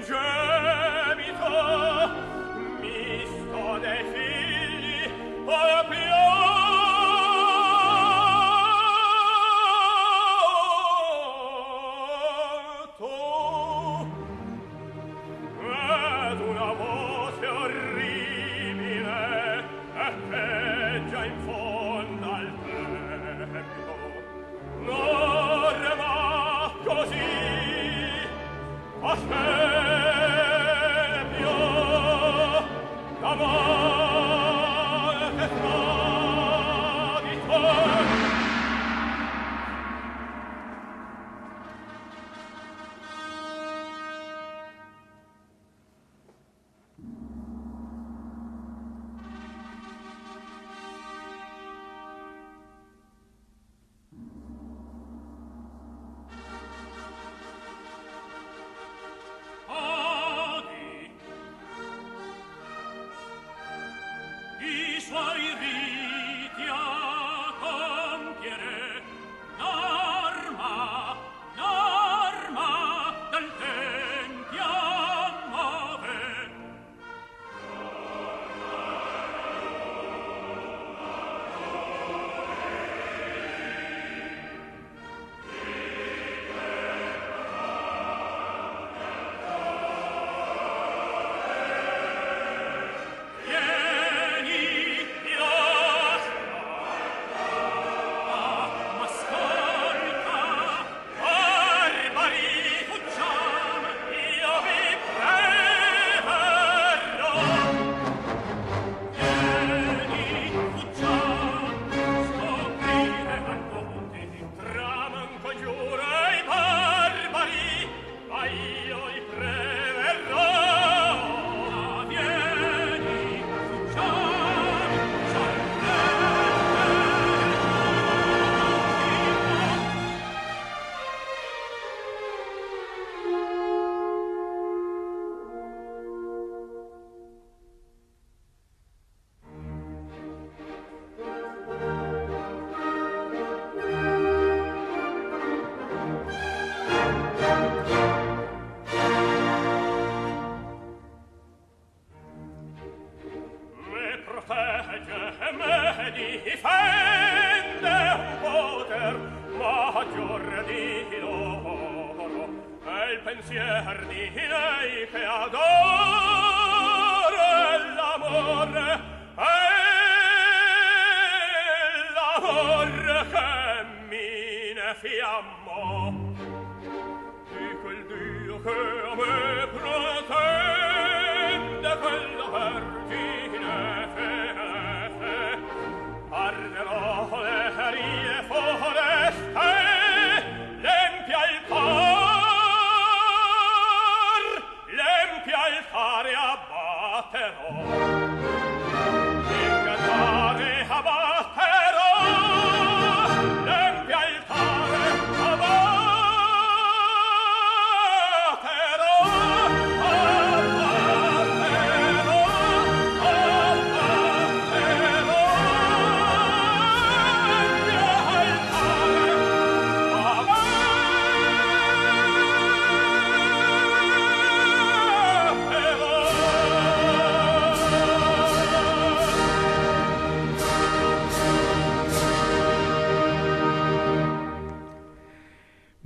angel. 0.00 0.39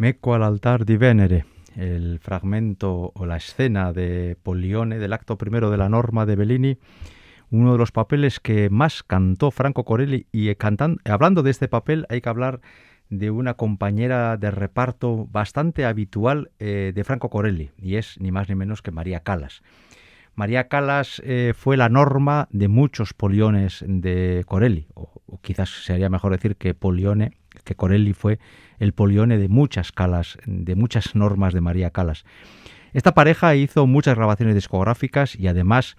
Meco 0.05 0.35
al 0.35 0.43
altar 0.43 0.85
di 0.85 0.99
Venere, 0.99 1.47
el 1.77 2.19
fragmento 2.19 3.11
o 3.15 3.25
la 3.25 3.39
escena 3.39 3.95
de 3.95 4.37
Polione 4.43 4.99
del 4.99 5.15
acto 5.15 5.39
primero 5.39 5.71
de 5.71 5.79
la 5.79 5.89
norma 5.89 6.27
de 6.27 6.37
Bellini, 6.37 6.77
uno 7.49 7.73
de 7.73 7.79
los 7.79 7.91
papeles 7.91 8.39
que 8.39 8.69
más 8.69 9.03
cantó 9.03 9.51
Franco 9.51 9.87
Corelli 9.87 10.27
y 10.31 10.55
cantando, 10.57 11.01
hablando 11.07 11.43
de 11.43 11.51
este 11.51 11.69
papel 11.69 12.05
hay 12.11 12.21
que 12.21 12.29
hablar 12.29 12.61
de 13.09 13.31
una 13.31 13.55
compañera 13.55 14.37
de 14.37 14.51
reparto 14.51 15.27
bastante 15.33 15.87
habitual 15.87 16.51
eh, 16.59 16.93
de 16.95 17.05
Franco 17.05 17.31
Corelli 17.31 17.71
y 17.79 17.97
es 17.97 18.21
ni 18.21 18.31
más 18.31 18.51
ni 18.51 18.57
menos 18.57 18.83
que 18.83 18.91
María 18.91 19.21
Calas. 19.21 19.63
María 20.35 20.69
Calas 20.69 21.23
eh, 21.25 21.55
fue 21.57 21.79
la 21.79 21.89
norma 21.89 22.47
de 22.51 22.69
muchos 22.69 23.15
poliones 23.15 23.83
de 23.89 24.45
Corelli, 24.47 24.87
o, 24.93 25.23
o, 25.25 25.41
quizás 25.41 25.71
sería 25.71 26.11
mejor 26.11 26.33
decir 26.33 26.57
que 26.57 26.75
Polione, 26.75 27.39
que 27.65 27.75
Corelli 27.75 28.13
fue 28.13 28.39
el 28.79 28.93
polione 28.93 29.39
de 29.39 29.49
muchas 29.49 29.93
calas, 29.93 30.39
de 30.47 30.75
muchas 30.75 31.15
normas 31.15 31.55
de 31.55 31.61
María 31.61 31.91
Calas. 31.91 32.25
Esta 32.93 33.13
pareja 33.13 33.57
hizo 33.57 33.87
muchas 33.87 34.17
grabaciones 34.17 34.55
discográficas 34.55 35.35
y 35.37 35.49
además 35.49 35.97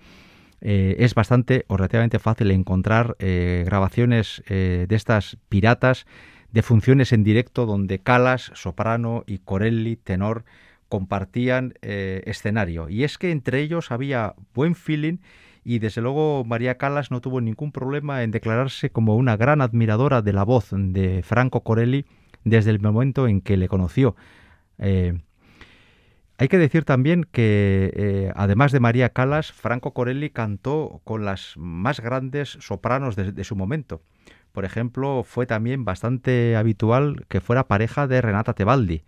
eh, 0.62 0.96
es 1.00 1.14
bastante 1.14 1.66
o 1.68 1.78
relativamente 1.78 2.20
fácil 2.20 2.52
encontrar 2.52 3.16
eh, 3.20 3.64
grabaciones 3.66 4.42
eh, 4.48 4.86
de 4.88 4.96
estas 4.96 5.38
piratas 5.50 6.06
de 6.52 6.62
funciones 6.62 7.12
en 7.12 7.24
directo 7.24 7.66
donde 7.66 8.00
Calas, 8.00 8.52
soprano 8.56 9.24
y 9.28 9.40
Corelli, 9.40 9.98
tenor, 9.98 10.46
compartían 10.88 11.74
escenario. 11.82 12.88
Y 12.88 13.04
es 13.04 13.18
que 13.18 13.32
entre 13.32 13.60
ellos 13.60 13.92
había 13.92 14.36
buen 14.54 14.76
feeling 14.76 15.18
y 15.66 15.80
desde 15.80 16.02
luego 16.02 16.46
María 16.46 16.78
Calas 16.78 17.12
no 17.12 17.20
tuvo 17.20 17.42
ningún 17.42 17.72
problema 17.72 18.24
en 18.24 18.32
declararse 18.32 18.92
como 18.92 19.18
una 19.18 19.36
gran 19.36 19.62
admiradora 19.62 20.22
de 20.22 20.32
la 20.32 20.44
voz 20.44 20.70
de 20.72 21.24
Franco 21.24 21.62
Corelli 21.62 22.06
desde 22.46 22.72
el 22.72 22.80
momento 22.80 23.28
en 23.28 23.42
que 23.42 23.58
le 23.58 23.68
conoció. 23.68 24.16
Eh, 24.78 25.20
Hay 26.38 26.50
que 26.50 26.58
decir 26.58 26.84
también 26.84 27.26
que, 27.32 27.92
eh, 27.96 28.32
además 28.36 28.74
de 28.74 28.82
María 28.82 29.10
Calas, 29.10 29.54
Franco 29.54 29.94
Corelli 29.94 30.30
cantó 30.30 31.02
con 31.06 31.24
las 31.24 31.54
más 31.56 32.02
grandes 32.02 32.58
sopranos 32.60 33.16
de, 33.16 33.44
su 33.46 33.56
momento. 33.56 34.02
Por 34.52 34.66
ejemplo, 34.66 35.24
fue 35.24 35.46
también 35.46 35.86
bastante 35.86 36.58
habitual 36.58 37.26
que 37.30 37.40
fuera 37.40 37.68
pareja 37.68 38.08
de 38.08 38.22
Renata 38.22 38.54
Tebaldi, 38.54 39.04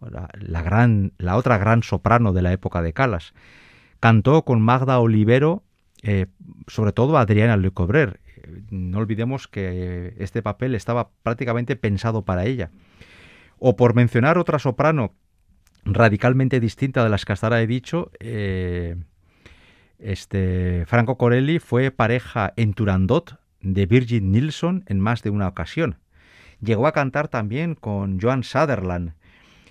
la, 0.00 0.62
gran, 0.62 1.12
la 1.18 1.36
otra 1.36 1.58
gran 1.58 1.82
soprano 1.82 2.32
de 2.32 2.42
la 2.42 2.52
época 2.52 2.80
de 2.80 2.94
Calas. 2.94 3.34
Cantó 4.00 4.46
con 4.46 4.62
Magda 4.62 4.98
Olivero, 5.00 5.62
eh, 6.02 6.26
sobre 6.66 6.92
todo 6.92 7.18
Adriana 7.18 7.58
Lecobrer. 7.58 8.20
No 8.70 8.98
olvidemos 8.98 9.48
que 9.48 10.14
este 10.18 10.42
papel 10.42 10.74
estaba 10.74 11.10
prácticamente 11.22 11.76
pensado 11.76 12.24
para 12.24 12.44
ella. 12.46 12.70
O 13.58 13.76
por 13.76 13.94
mencionar 13.94 14.38
otra 14.38 14.58
soprano 14.58 15.14
radicalmente 15.84 16.60
distinta 16.60 17.04
de 17.04 17.10
las 17.10 17.24
que 17.24 17.32
hasta 17.32 17.46
ahora 17.46 17.62
he 17.62 17.66
dicho, 17.66 18.10
eh, 18.20 18.96
este, 19.98 20.84
Franco 20.86 21.16
Corelli 21.16 21.58
fue 21.58 21.90
pareja 21.90 22.52
en 22.56 22.74
Turandot 22.74 23.38
de 23.60 23.86
Virgin 23.86 24.32
Nilsson 24.32 24.84
en 24.86 25.00
más 25.00 25.22
de 25.22 25.30
una 25.30 25.48
ocasión. 25.48 25.98
Llegó 26.60 26.86
a 26.86 26.92
cantar 26.92 27.28
también 27.28 27.74
con 27.74 28.20
Joan 28.20 28.44
Sutherland, 28.44 29.14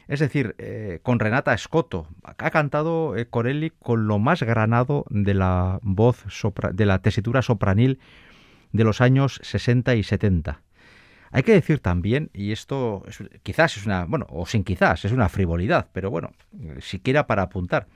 es 0.08 0.20
decir, 0.20 0.56
eh, 0.58 1.00
con 1.04 1.20
Renata 1.20 1.56
Scotto. 1.58 2.08
Ha 2.24 2.50
cantado 2.50 3.16
eh, 3.16 3.28
Corelli 3.28 3.72
con 3.72 4.08
lo 4.08 4.18
más 4.18 4.42
granado 4.42 5.06
de 5.10 5.36
la 5.36 5.80
voz 5.84 6.26
de 6.74 6.86
la 6.86 7.00
tesitura 7.00 7.44
sopranil 7.44 8.00
de 8.72 8.84
los 8.84 9.02
años 9.02 9.40
60 9.44 9.96
y 9.96 10.04
70. 10.04 10.62
Hay 11.32 11.44
que 11.44 11.54
decir 11.54 11.80
también, 11.80 12.32
y 12.34 12.52
esto 12.52 13.04
quizás 13.44 13.78
es 13.78 13.86
una, 13.86 14.06
bueno, 14.06 14.26
o 14.30 14.46
sin 14.46 14.64
quizás, 14.64 15.06
es 15.06 15.12
una 15.12 15.30
frivolidad, 15.30 15.90
pero 15.94 16.10
bueno, 16.10 16.32
siquiera 16.80 17.28
para 17.28 17.44
apuntar 17.44 17.88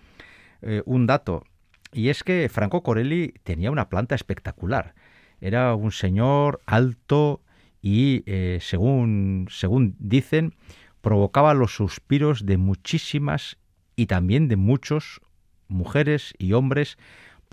eh, 0.62 0.84
un 0.86 1.08
dato, 1.08 1.44
y 1.92 2.10
es 2.10 2.24
que 2.24 2.50
Franco 2.50 2.84
Corelli 2.84 3.34
tenía 3.44 3.72
una 3.72 3.90
planta 3.90 4.16
espectacular. 4.16 4.96
Era 5.42 5.76
un 5.76 5.92
señor 5.92 6.62
alto 6.66 7.42
y, 7.82 8.24
eh, 8.26 8.60
según, 8.62 9.48
según 9.50 9.96
dicen, 10.00 10.56
provocaba 11.02 11.54
los 11.54 11.76
suspiros 11.76 12.46
de 12.46 12.58
muchísimas 12.58 13.58
y 13.96 14.08
también 14.08 14.48
de 14.48 14.56
muchos 14.56 15.22
mujeres 15.68 16.34
y 16.38 16.54
hombres 16.54 16.98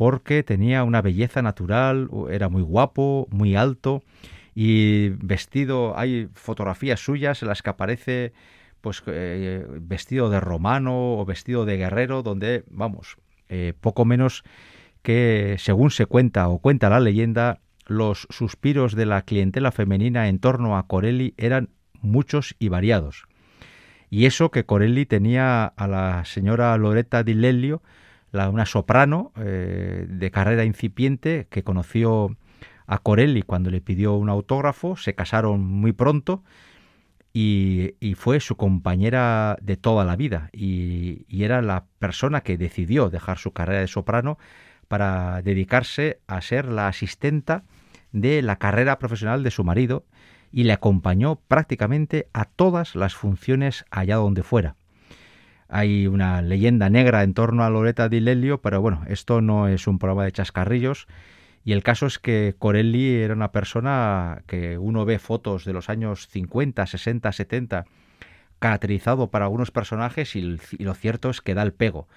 porque 0.00 0.42
tenía 0.42 0.82
una 0.82 1.02
belleza 1.02 1.42
natural, 1.42 2.08
era 2.30 2.48
muy 2.48 2.62
guapo, 2.62 3.28
muy 3.30 3.54
alto 3.54 4.02
y 4.54 5.10
vestido, 5.10 5.92
hay 5.94 6.30
fotografías 6.32 7.00
suyas 7.00 7.42
en 7.42 7.48
las 7.48 7.60
que 7.60 7.68
aparece 7.68 8.32
pues 8.80 9.02
eh, 9.08 9.62
vestido 9.82 10.30
de 10.30 10.40
romano 10.40 11.18
o 11.18 11.26
vestido 11.26 11.66
de 11.66 11.76
guerrero, 11.76 12.22
donde, 12.22 12.64
vamos, 12.70 13.18
eh, 13.50 13.74
poco 13.78 14.06
menos 14.06 14.42
que, 15.02 15.56
según 15.58 15.90
se 15.90 16.06
cuenta 16.06 16.48
o 16.48 16.60
cuenta 16.60 16.88
la 16.88 17.00
leyenda, 17.00 17.60
los 17.84 18.26
suspiros 18.30 18.94
de 18.94 19.04
la 19.04 19.20
clientela 19.20 19.70
femenina 19.70 20.28
en 20.28 20.38
torno 20.38 20.78
a 20.78 20.86
Corelli 20.86 21.34
eran 21.36 21.68
muchos 22.00 22.56
y 22.58 22.70
variados. 22.70 23.24
Y 24.08 24.24
eso 24.24 24.50
que 24.50 24.64
Corelli 24.64 25.04
tenía 25.04 25.66
a 25.66 25.86
la 25.86 26.24
señora 26.24 26.74
Loretta 26.78 27.22
di 27.22 27.34
Lelio, 27.34 27.82
la, 28.32 28.48
una 28.48 28.66
soprano 28.66 29.32
eh, 29.36 30.06
de 30.08 30.30
carrera 30.30 30.64
incipiente 30.64 31.46
que 31.50 31.62
conoció 31.62 32.36
a 32.86 32.98
Corelli 32.98 33.42
cuando 33.42 33.70
le 33.70 33.80
pidió 33.80 34.14
un 34.14 34.28
autógrafo, 34.28 34.96
se 34.96 35.14
casaron 35.14 35.60
muy 35.62 35.92
pronto 35.92 36.42
y, 37.32 37.94
fue 38.16 38.40
su 38.40 38.56
compañera 38.56 39.56
de 39.62 39.76
toda 39.76 40.04
la 40.04 40.16
vida 40.16 40.50
y, 40.52 41.24
era 41.30 41.62
la 41.62 41.84
persona 41.98 42.40
que 42.40 42.58
decidió 42.58 43.08
dejar 43.08 43.38
su 43.38 43.52
carrera 43.52 43.80
de 43.80 43.86
soprano 43.86 44.38
para 44.88 45.40
dedicarse 45.42 46.20
a 46.26 46.40
ser 46.40 46.66
la 46.66 46.88
asistenta 46.88 47.62
de 48.12 48.42
la 48.42 48.56
carrera 48.56 48.98
profesional 48.98 49.44
de 49.44 49.52
su 49.52 49.62
marido 49.62 50.04
y 50.50 50.64
le 50.64 50.72
acompañó 50.72 51.36
prácticamente 51.36 52.28
a 52.32 52.44
todas 52.44 52.96
las 52.96 53.14
funciones 53.14 53.84
allá 53.90 54.16
donde 54.16 54.42
fuera. 54.42 54.74
Hay 55.72 56.08
una 56.08 56.42
leyenda 56.42 56.90
negra 56.90 57.22
en 57.22 57.32
torno 57.32 57.62
a 57.62 57.70
Loretta 57.70 58.08
Di 58.08 58.18
Lelio, 58.18 58.60
pero 58.60 58.80
bueno, 58.80 59.04
esto 59.06 59.40
no 59.40 59.68
es 59.68 59.86
un 59.86 60.00
programa 60.00 60.24
de 60.24 60.32
chascarrillos 60.32 61.06
y 61.64 61.72
el 61.72 61.84
caso 61.84 62.06
es 62.06 62.18
que 62.18 62.56
Corelli 62.58 63.14
era 63.14 63.34
una 63.34 63.52
persona 63.52 64.42
que 64.48 64.78
uno 64.78 65.04
ve 65.04 65.20
fotos 65.20 65.64
de 65.64 65.72
los 65.72 65.88
años 65.88 66.26
50, 66.26 66.84
60, 66.84 67.30
70, 67.30 67.84
caracterizado 68.58 69.30
para 69.30 69.44
algunos 69.44 69.70
personajes 69.70 70.34
y, 70.34 70.58
lo 70.78 70.94
cierto 70.94 71.30
es 71.30 71.40
que 71.40 71.54
da 71.54 71.62
el 71.62 71.72
pego. 71.72 72.08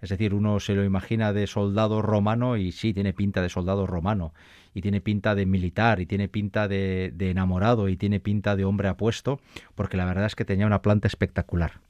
Es 0.00 0.10
decir, 0.10 0.32
uno 0.32 0.60
se 0.60 0.76
lo 0.76 0.84
imagina 0.84 1.32
de 1.32 1.48
soldado 1.48 2.02
romano 2.02 2.56
y 2.56 2.70
sí, 2.70 2.94
tiene 2.94 3.12
pinta 3.12 3.42
de 3.42 3.48
soldado 3.48 3.88
romano, 3.88 4.32
y 4.72 4.82
tiene 4.82 5.00
pinta 5.00 5.34
de 5.34 5.44
militar, 5.44 6.00
y 6.00 6.06
tiene 6.06 6.28
pinta 6.28 6.68
de, 6.68 7.12
de 7.14 7.30
enamorado, 7.30 7.88
y 7.88 7.98
tiene 7.98 8.18
pinta 8.18 8.56
de 8.56 8.64
hombre 8.64 8.88
apuesto, 8.88 9.40
porque 9.74 9.98
la 9.98 10.06
verdad 10.06 10.24
es 10.24 10.36
que 10.36 10.46
tenía 10.46 10.66
una 10.66 10.80
planta 10.80 11.06
espectacular. 11.06 11.80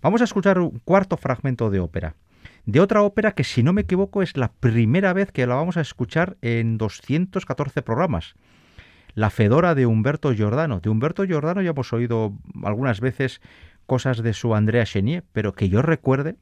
Vamos 0.00 0.20
a 0.20 0.24
escuchar 0.24 0.58
un 0.58 0.80
cuarto 0.84 1.16
fragmento 1.16 1.70
de 1.70 1.80
ópera 1.80 2.14
de 2.66 2.80
otra 2.80 3.02
ópera 3.02 3.32
que, 3.32 3.44
si 3.44 3.62
no 3.62 3.72
me 3.72 3.82
equivoco, 3.82 4.22
es 4.22 4.36
la 4.36 4.52
primera 4.52 5.12
vez 5.12 5.30
que 5.32 5.46
la 5.46 5.54
vamos 5.54 5.76
a 5.76 5.82
escuchar 5.82 6.36
en 6.40 6.78
214 6.78 7.82
programas. 7.82 8.34
La 9.14 9.30
Fedora 9.30 9.74
de 9.74 9.86
Humberto 9.86 10.32
Giordano. 10.32 10.80
De 10.80 10.88
Humberto 10.88 11.24
Giordano 11.24 11.62
ya 11.62 11.70
hemos 11.70 11.92
oído 11.92 12.32
algunas 12.62 13.00
veces 13.00 13.40
cosas 13.86 14.22
de 14.22 14.32
su 14.32 14.54
Andrea 14.54 14.84
Chenier, 14.84 15.24
pero 15.32 15.52
que 15.52 15.68
yo 15.68 15.82
recuerde, 15.82 16.36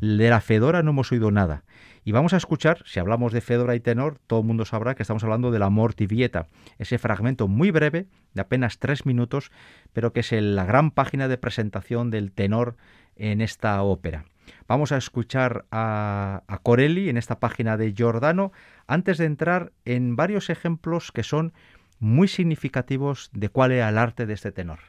de 0.00 0.30
la 0.30 0.40
Fedora 0.40 0.82
no 0.82 0.90
hemos 0.90 1.12
oído 1.12 1.30
nada. 1.30 1.64
Y 2.04 2.12
vamos 2.12 2.34
a 2.34 2.36
escuchar, 2.36 2.82
si 2.84 3.00
hablamos 3.00 3.32
de 3.32 3.40
Fedora 3.40 3.74
y 3.74 3.80
tenor, 3.80 4.18
todo 4.26 4.40
el 4.40 4.46
mundo 4.46 4.66
sabrá 4.66 4.94
que 4.94 5.02
estamos 5.02 5.24
hablando 5.24 5.50
de 5.50 5.58
la 5.58 5.70
Mortivieta, 5.70 6.48
ese 6.78 6.98
fragmento 6.98 7.48
muy 7.48 7.70
breve, 7.70 8.06
de 8.34 8.42
apenas 8.42 8.78
tres 8.78 9.06
minutos, 9.06 9.50
pero 9.94 10.12
que 10.12 10.20
es 10.20 10.30
la 10.32 10.66
gran 10.66 10.90
página 10.90 11.28
de 11.28 11.38
presentación 11.38 12.10
del 12.10 12.30
tenor 12.30 12.76
en 13.16 13.40
esta 13.40 13.82
ópera. 13.82 14.26
Vamos 14.68 14.92
a 14.92 14.98
escuchar 14.98 15.64
a, 15.70 16.42
Corelli 16.62 17.08
en 17.08 17.16
esta 17.16 17.40
página 17.40 17.78
de 17.78 17.94
Giordano 17.94 18.52
antes 18.86 19.16
de 19.16 19.24
entrar 19.24 19.72
en 19.86 20.14
varios 20.14 20.50
ejemplos 20.50 21.10
que 21.10 21.22
son 21.22 21.54
muy 21.98 22.28
significativos 22.28 23.30
de 23.32 23.48
cuál 23.48 23.72
era 23.72 23.88
el 23.88 23.96
arte 23.96 24.26
de 24.26 24.34
este 24.34 24.52
tenor. 24.52 24.80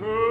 Good. 0.00 0.27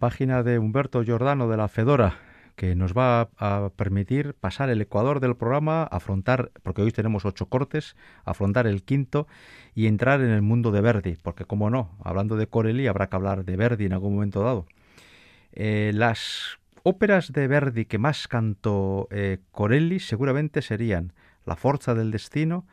Página 0.00 0.42
de 0.42 0.58
Humberto 0.58 1.04
Giordano 1.04 1.46
de 1.46 1.58
la 1.58 1.68
Fedora, 1.68 2.16
que 2.56 2.74
nos 2.74 2.94
va 2.94 3.28
a 3.36 3.70
permitir 3.76 4.34
pasar 4.34 4.70
el 4.70 4.80
ecuador 4.80 5.20
del 5.20 5.36
programa, 5.36 5.84
afrontar, 5.84 6.50
porque 6.62 6.80
hoy 6.80 6.90
tenemos 6.90 7.26
ocho 7.26 7.46
cortes, 7.46 7.96
afrontar 8.24 8.66
el 8.66 8.82
quinto 8.82 9.28
y 9.74 9.86
entrar 9.86 10.22
en 10.22 10.30
el 10.30 10.40
mundo 10.40 10.72
de 10.72 10.80
Verdi, 10.80 11.16
porque 11.22 11.44
como 11.44 11.68
no, 11.68 11.98
hablando 12.02 12.36
de 12.36 12.46
Corelli 12.46 12.86
habrá 12.86 13.08
que 13.08 13.16
hablar 13.16 13.44
de 13.44 13.56
Verdi 13.56 13.84
en 13.84 13.92
algún 13.92 14.14
momento 14.14 14.42
dado. 14.42 14.66
Eh, 15.52 15.92
las 15.94 16.58
óperas 16.82 17.30
de 17.32 17.46
Verdi 17.46 17.84
que 17.84 17.98
más 17.98 18.26
cantó 18.26 19.06
eh, 19.10 19.38
Corelli 19.52 20.00
seguramente 20.00 20.62
serían 20.62 21.12
La 21.44 21.56
Forza 21.56 21.94
del 21.94 22.10
Destino, 22.10 22.66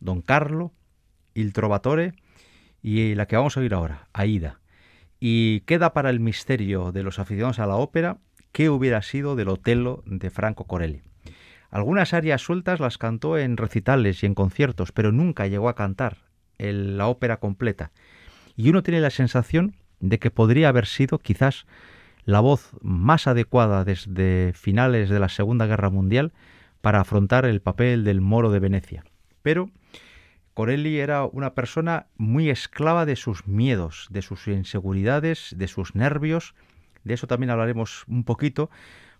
Don 0.00 0.20
Carlo, 0.20 0.72
Il 1.32 1.52
Trovatore 1.52 2.14
y 2.82 3.14
la 3.14 3.26
que 3.26 3.36
vamos 3.36 3.56
a 3.56 3.60
oír 3.60 3.72
ahora, 3.72 4.08
Aida. 4.12 4.61
Y 5.24 5.60
queda 5.66 5.92
para 5.92 6.10
el 6.10 6.18
misterio 6.18 6.90
de 6.90 7.04
los 7.04 7.20
aficionados 7.20 7.60
a 7.60 7.66
la 7.68 7.76
ópera 7.76 8.18
qué 8.50 8.70
hubiera 8.70 9.02
sido 9.02 9.36
del 9.36 9.50
Otelo 9.50 10.02
de 10.04 10.30
Franco 10.30 10.64
Corelli. 10.64 11.02
Algunas 11.70 12.12
arias 12.12 12.42
sueltas 12.42 12.80
las 12.80 12.98
cantó 12.98 13.38
en 13.38 13.56
recitales 13.56 14.20
y 14.20 14.26
en 14.26 14.34
conciertos, 14.34 14.90
pero 14.90 15.12
nunca 15.12 15.46
llegó 15.46 15.68
a 15.68 15.76
cantar 15.76 16.16
la 16.58 17.06
ópera 17.06 17.36
completa. 17.36 17.92
Y 18.56 18.70
uno 18.70 18.82
tiene 18.82 19.00
la 19.00 19.10
sensación 19.10 19.76
de 20.00 20.18
que 20.18 20.32
podría 20.32 20.70
haber 20.70 20.86
sido 20.86 21.20
quizás 21.20 21.66
la 22.24 22.40
voz 22.40 22.72
más 22.80 23.28
adecuada 23.28 23.84
desde 23.84 24.52
finales 24.54 25.08
de 25.08 25.20
la 25.20 25.28
Segunda 25.28 25.66
Guerra 25.66 25.88
Mundial 25.88 26.32
para 26.80 27.00
afrontar 27.00 27.44
el 27.44 27.60
papel 27.60 28.02
del 28.02 28.20
moro 28.20 28.50
de 28.50 28.58
Venecia. 28.58 29.04
Pero 29.42 29.70
Corelli 30.54 30.98
era 30.98 31.24
una 31.24 31.54
persona 31.54 32.08
muy 32.16 32.50
esclava 32.50 33.06
de 33.06 33.16
sus 33.16 33.46
miedos, 33.46 34.06
de 34.10 34.20
sus 34.20 34.46
inseguridades, 34.48 35.54
de 35.56 35.66
sus 35.66 35.94
nervios. 35.94 36.54
De 37.04 37.14
eso 37.14 37.26
también 37.26 37.50
hablaremos 37.50 38.04
un 38.06 38.24
poquito, 38.24 38.68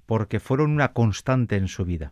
porque 0.05 0.41
fueron 0.41 0.73
una 0.73 0.93
constante 0.93 1.57
en 1.57 1.69
su 1.69 1.87
vida. 1.87 2.11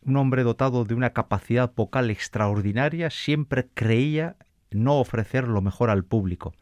Un 0.00 0.16
hombre 0.16 0.42
dotado 0.42 0.84
de 0.84 0.94
una 0.94 1.10
capacidad 1.10 1.70
vocal 1.74 2.10
extraordinaria 2.10 3.10
siempre 3.10 3.68
creía 3.74 4.36
no 4.70 5.00
ofrecer 5.00 5.48
lo 5.48 5.60
mejor 5.60 5.90
al 5.90 6.04
público. 6.04 6.54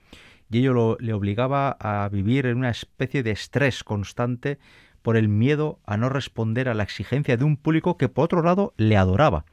Y 0.50 0.59
ello 0.59 0.96
le 0.98 1.12
obligaba 1.12 1.76
a 1.78 2.09
vivir 2.09 2.46
en 2.46 2.59
una 2.59 2.70
especie 2.70 3.22
de 3.22 3.30
estrés 3.30 3.85
constante 3.85 4.59
por 5.02 5.16
el 5.16 5.28
miedo 5.28 5.78
a 5.87 5.96
no 5.96 6.09
responder 6.09 6.68
a 6.68 6.74
la 6.74 6.83
exigencia 6.83 7.37
de 7.37 7.44
un 7.44 7.57
público 7.57 7.96
que 7.96 8.09
por 8.09 8.24
otro 8.24 8.42
lado 8.42 8.72
le 8.76 8.96
adoraba 8.96 9.44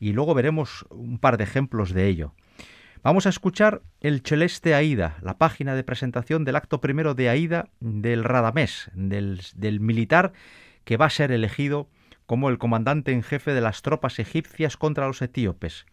y 0.00 0.12
luego 0.12 0.34
veremos 0.34 0.86
un 0.90 1.18
par 1.18 1.36
de 1.36 1.44
ejemplos 1.44 1.92
de 1.92 2.08
ello. 2.08 2.34
Vamos 3.02 3.26
a 3.26 3.30
escuchar 3.30 3.82
el 4.00 4.20
Celeste 4.20 4.74
Aida, 4.74 5.16
la 5.22 5.38
página 5.38 5.74
de 5.74 5.84
presentación 5.84 6.44
del 6.44 6.56
acto 6.56 6.80
primero 6.80 7.14
de 7.14 7.28
Aida 7.28 7.68
del 7.80 8.24
Radamés, 8.24 8.90
del, 8.94 9.40
militar 9.80 10.32
que 10.84 10.96
va 10.96 11.06
a 11.06 11.10
ser 11.10 11.32
elegido 11.32 11.88
como 12.26 12.48
el 12.50 12.58
comandante 12.58 13.12
en 13.12 13.22
jefe 13.22 13.54
de 13.54 13.60
las 13.60 13.82
tropas 13.82 14.18
egipcias 14.18 14.76
contra 14.76 15.06
los 15.06 15.22
etíopes. 15.22 15.86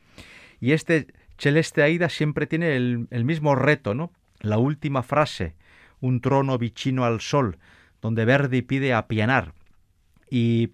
Y 0.59 0.71
este 0.71 1.07
Celeste 1.37 1.81
Aida 1.81 2.09
siempre 2.09 2.45
tiene 2.45 2.75
el, 2.75 3.25
mismo 3.25 3.55
reto, 3.55 3.93
¿no? 3.93 4.11
La 4.41 4.57
última 4.57 5.01
frase, 5.01 5.55
un 6.01 6.19
trono 6.19 6.57
vicino 6.57 7.05
al 7.05 7.21
sol, 7.21 7.57
donde 8.01 8.25
Verdi 8.25 8.61
pide 8.61 8.93
apianar. 8.93 9.53
Y 10.29 10.71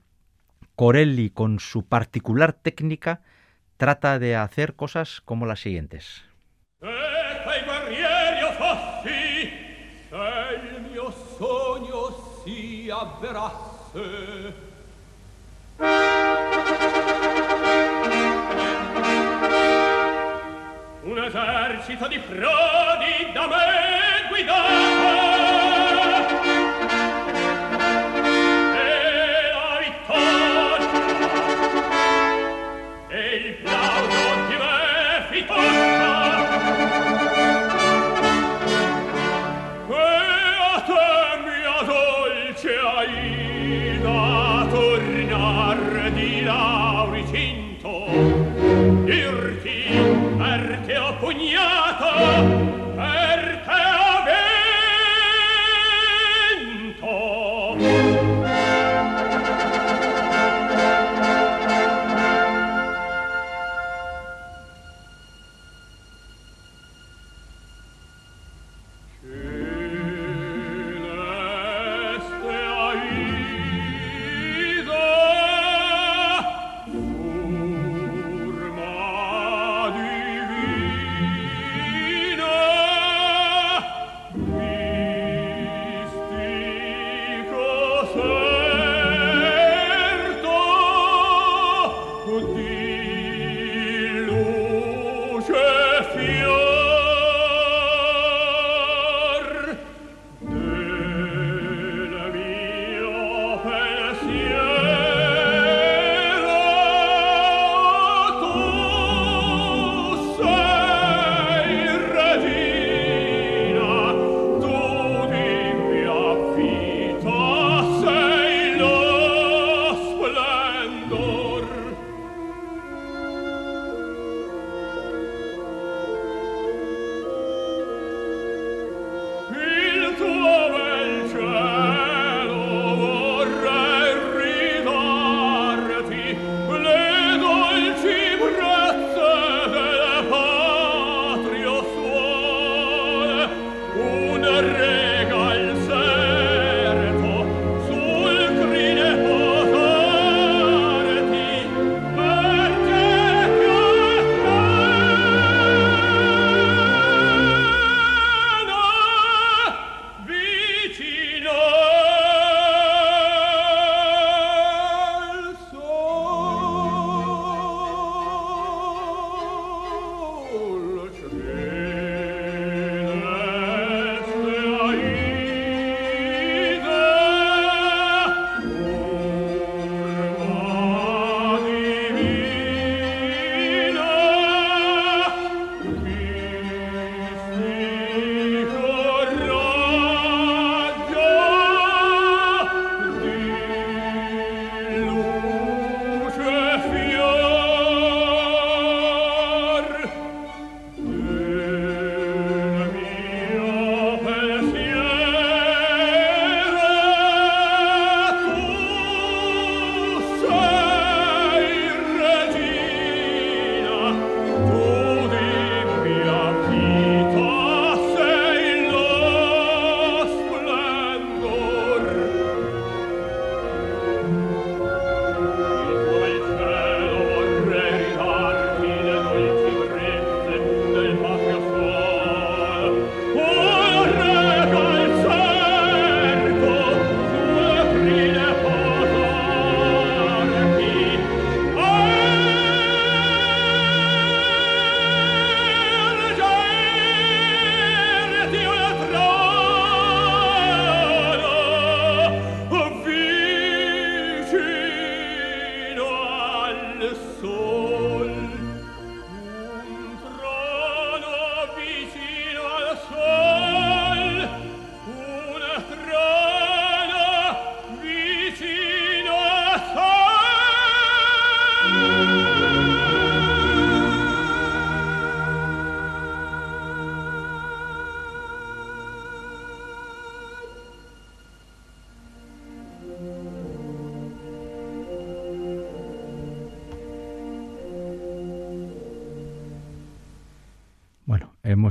Corelli, 0.75 1.29
con 1.29 1.59
su 1.59 1.85
particular 1.85 2.53
técnica, 2.53 3.21
trata 3.77 4.17
de 4.17 4.35
hacer 4.35 4.75
cosas 4.75 5.21
como 5.21 5.45
las 5.45 5.59
siguientes. 5.59 6.23
Un 21.03 21.19
esercito 21.19 22.07
di 22.07 22.17
frodi 22.17 23.33
da 23.33 23.47
me 23.47 23.93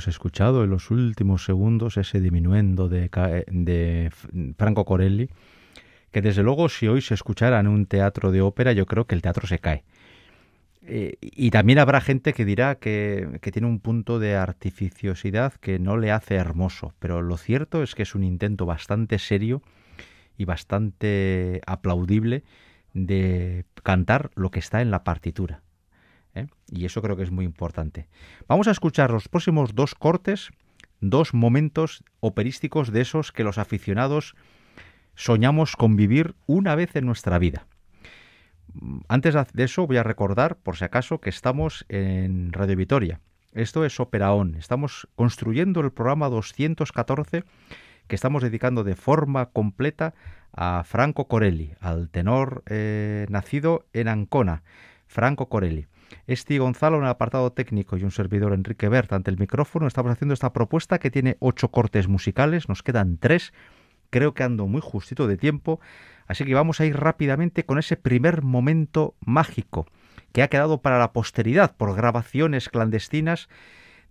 escuchado 0.08 0.64
en 0.64 0.70
los 0.70 0.90
últimos 0.90 1.44
segundos 1.44 1.96
ese 1.96 2.20
diminuendo 2.20 2.88
de, 2.88 3.10
de 3.48 4.10
Franco 4.56 4.84
Corelli, 4.84 5.30
que 6.10 6.22
desde 6.22 6.42
luego 6.42 6.68
si 6.68 6.88
hoy 6.88 7.00
se 7.00 7.14
escuchara 7.14 7.60
en 7.60 7.66
un 7.66 7.86
teatro 7.86 8.32
de 8.32 8.42
ópera, 8.42 8.72
yo 8.72 8.86
creo 8.86 9.06
que 9.06 9.14
el 9.14 9.22
teatro 9.22 9.46
se 9.46 9.58
cae. 9.58 9.84
Eh, 10.84 11.16
y 11.20 11.50
también 11.50 11.78
habrá 11.78 12.00
gente 12.00 12.32
que 12.32 12.44
dirá 12.44 12.74
que, 12.74 13.38
tiene 13.52 13.68
un 13.68 13.78
punto 13.78 14.18
de 14.18 14.34
artificiosidad 14.34 15.54
que 15.54 15.78
no 15.78 15.96
le 15.96 16.10
hace 16.10 16.34
hermoso, 16.34 16.92
pero 16.98 17.22
lo 17.22 17.36
cierto 17.36 17.82
es 17.82 17.94
que 17.94 18.02
es 18.02 18.14
un 18.14 18.24
intento 18.24 18.66
bastante 18.66 19.18
serio 19.18 19.62
y 20.36 20.44
bastante 20.44 21.60
aplaudible 21.66 22.42
de 22.94 23.64
cantar 23.82 24.30
lo 24.34 24.50
que 24.50 24.58
está 24.58 24.82
en 24.82 24.90
la 24.90 25.04
partitura. 25.04 25.61
¿Eh? 26.34 26.46
Y 26.68 26.84
eso 26.84 27.02
creo 27.02 27.16
que 27.16 27.22
es 27.22 27.30
muy 27.30 27.44
importante. 27.44 28.08
Vamos 28.48 28.68
a 28.68 28.70
escuchar 28.70 29.10
los 29.10 29.28
próximos 29.28 29.74
dos 29.74 29.94
cortes, 29.94 30.50
dos 31.00 31.34
momentos 31.34 32.04
operísticos 32.20 32.92
de 32.92 33.00
esos 33.00 33.32
que 33.32 33.44
los 33.44 33.58
aficionados 33.58 34.34
soñamos 35.14 35.76
con 35.76 35.96
vivir 35.96 36.34
una 36.46 36.74
vez 36.74 36.96
en 36.96 37.06
nuestra 37.06 37.38
vida. 37.38 37.66
Antes 39.08 39.34
de 39.52 39.64
eso 39.64 39.86
voy 39.86 39.98
a 39.98 40.02
recordar, 40.02 40.56
por 40.56 40.76
si 40.76 40.84
acaso, 40.84 41.20
que 41.20 41.30
estamos 41.30 41.84
en 41.88 42.52
Radio 42.52 42.76
Vitoria. 42.76 43.20
Esto 43.52 43.84
es 43.84 44.00
Operaón. 44.00 44.54
Estamos 44.54 45.08
construyendo 45.14 45.80
el 45.80 45.92
programa 45.92 46.30
214 46.30 47.44
que 48.06 48.14
estamos 48.14 48.42
dedicando 48.42 48.82
de 48.82 48.96
forma 48.96 49.46
completa 49.46 50.14
a 50.52 50.84
Franco 50.84 51.28
Corelli, 51.28 51.74
al 51.80 52.08
tenor 52.08 52.62
eh, 52.66 53.26
nacido 53.28 53.86
en 53.92 54.08
Ancona, 54.08 54.62
Franco 55.06 55.48
Corelli. 55.48 55.86
Esti 56.26 56.58
Gonzalo 56.58 56.98
en 56.98 57.04
el 57.04 57.10
apartado 57.10 57.52
técnico 57.52 57.96
y 57.96 58.04
un 58.04 58.10
servidor 58.10 58.52
Enrique 58.52 58.88
Bert 58.88 59.12
ante 59.12 59.30
el 59.30 59.38
micrófono. 59.38 59.86
Estamos 59.86 60.12
haciendo 60.12 60.34
esta 60.34 60.52
propuesta 60.52 60.98
que 60.98 61.10
tiene 61.10 61.36
ocho 61.40 61.68
cortes 61.68 62.08
musicales, 62.08 62.68
nos 62.68 62.82
quedan 62.82 63.18
tres. 63.18 63.52
Creo 64.10 64.34
que 64.34 64.42
ando 64.42 64.66
muy 64.66 64.82
justito 64.82 65.26
de 65.26 65.38
tiempo 65.38 65.80
Así 66.26 66.44
que 66.44 66.54
vamos 66.54 66.80
a 66.80 66.86
ir 66.86 66.96
rápidamente 66.96 67.64
con 67.64 67.78
ese 67.78 67.96
primer 67.96 68.42
momento 68.42 69.14
mágico 69.20 69.86
que 70.32 70.42
ha 70.42 70.48
quedado 70.48 70.80
para 70.80 70.98
la 70.98 71.12
posteridad 71.12 71.76
por 71.76 71.94
grabaciones 71.94 72.68
clandestinas 72.68 73.48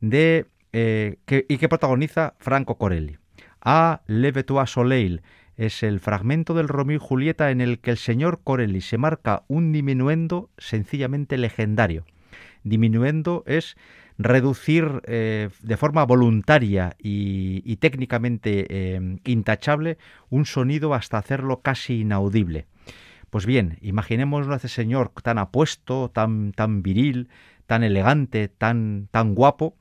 de 0.02 0.45
eh, 0.74 1.18
y 1.28 1.58
que 1.58 1.70
protagoniza 1.70 2.36
Franco 2.38 2.78
Corelli. 2.78 3.18
A 3.60 4.02
Leve 4.08 4.43
toi 4.43 4.66
soleil 4.66 5.22
es 5.62 5.84
el 5.84 5.99
fragmento 5.99 6.55
del 6.55 6.68
Romeo 6.68 6.95
y 6.95 6.99
Julieta 6.99 7.51
en 7.51 7.62
el 7.62 7.78
que 7.78 7.91
el 7.91 7.97
señor 7.97 8.41
Corelli 8.43 8.82
se 8.82 8.97
marca 8.97 9.43
un 9.47 9.72
diminuendo 9.72 10.49
sencillamente 10.57 11.38
legendario. 11.38 12.03
Diminuendo 12.64 13.43
es 13.45 13.78
reducir 14.18 15.03
eh, 15.05 15.49
de 15.62 15.78
forma 15.78 16.03
voluntaria 16.03 16.95
y, 16.97 17.76
técnicamente 17.76 18.66
eh, 18.70 19.20
intachable 19.24 19.99
un 20.32 20.45
sonido 20.45 20.95
hasta 20.95 21.20
hacerlo 21.20 21.62
casi 21.62 22.01
inaudible. 22.01 22.66
Pues 23.30 23.45
bien, 23.45 23.78
imaginémonos 23.82 24.49
a 24.49 24.55
ese 24.55 24.68
señor 24.68 25.12
tan 25.22 25.38
apuesto, 25.38 26.09
tan, 26.09 26.53
tan 26.53 26.82
viril, 26.82 27.30
tan 27.68 27.84
elegante, 27.84 28.47
tan, 28.47 29.09
tan 29.12 29.36
guapo, 29.36 29.76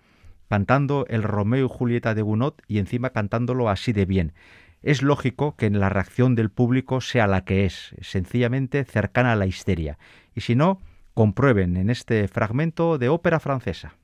cantando 0.50 1.06
el 1.08 1.22
Romeo 1.22 1.64
y 1.64 1.68
Julieta 1.70 2.14
de 2.14 2.20
Gounod 2.20 2.54
y 2.68 2.80
encima 2.80 3.10
cantándolo 3.10 3.70
así 3.70 3.94
de 3.94 4.04
bien. 4.04 4.34
Es 4.82 5.02
lógico 5.02 5.56
que 5.56 5.68
la 5.70 5.90
reacción 5.90 6.34
del 6.34 6.50
público 6.50 7.00
sea 7.00 7.26
la 7.26 7.44
que 7.44 7.66
es, 7.66 7.94
sencillamente 8.00 8.84
cercana 8.84 9.32
a 9.32 9.36
la 9.36 9.46
histeria. 9.46 9.98
Y 10.34 10.40
si 10.40 10.54
no, 10.54 10.80
comprueben 11.12 11.76
en 11.76 11.90
este 11.90 12.26
fragmento 12.28 12.96
de 12.96 13.10
ópera 13.10 13.40
francesa. 13.40 13.99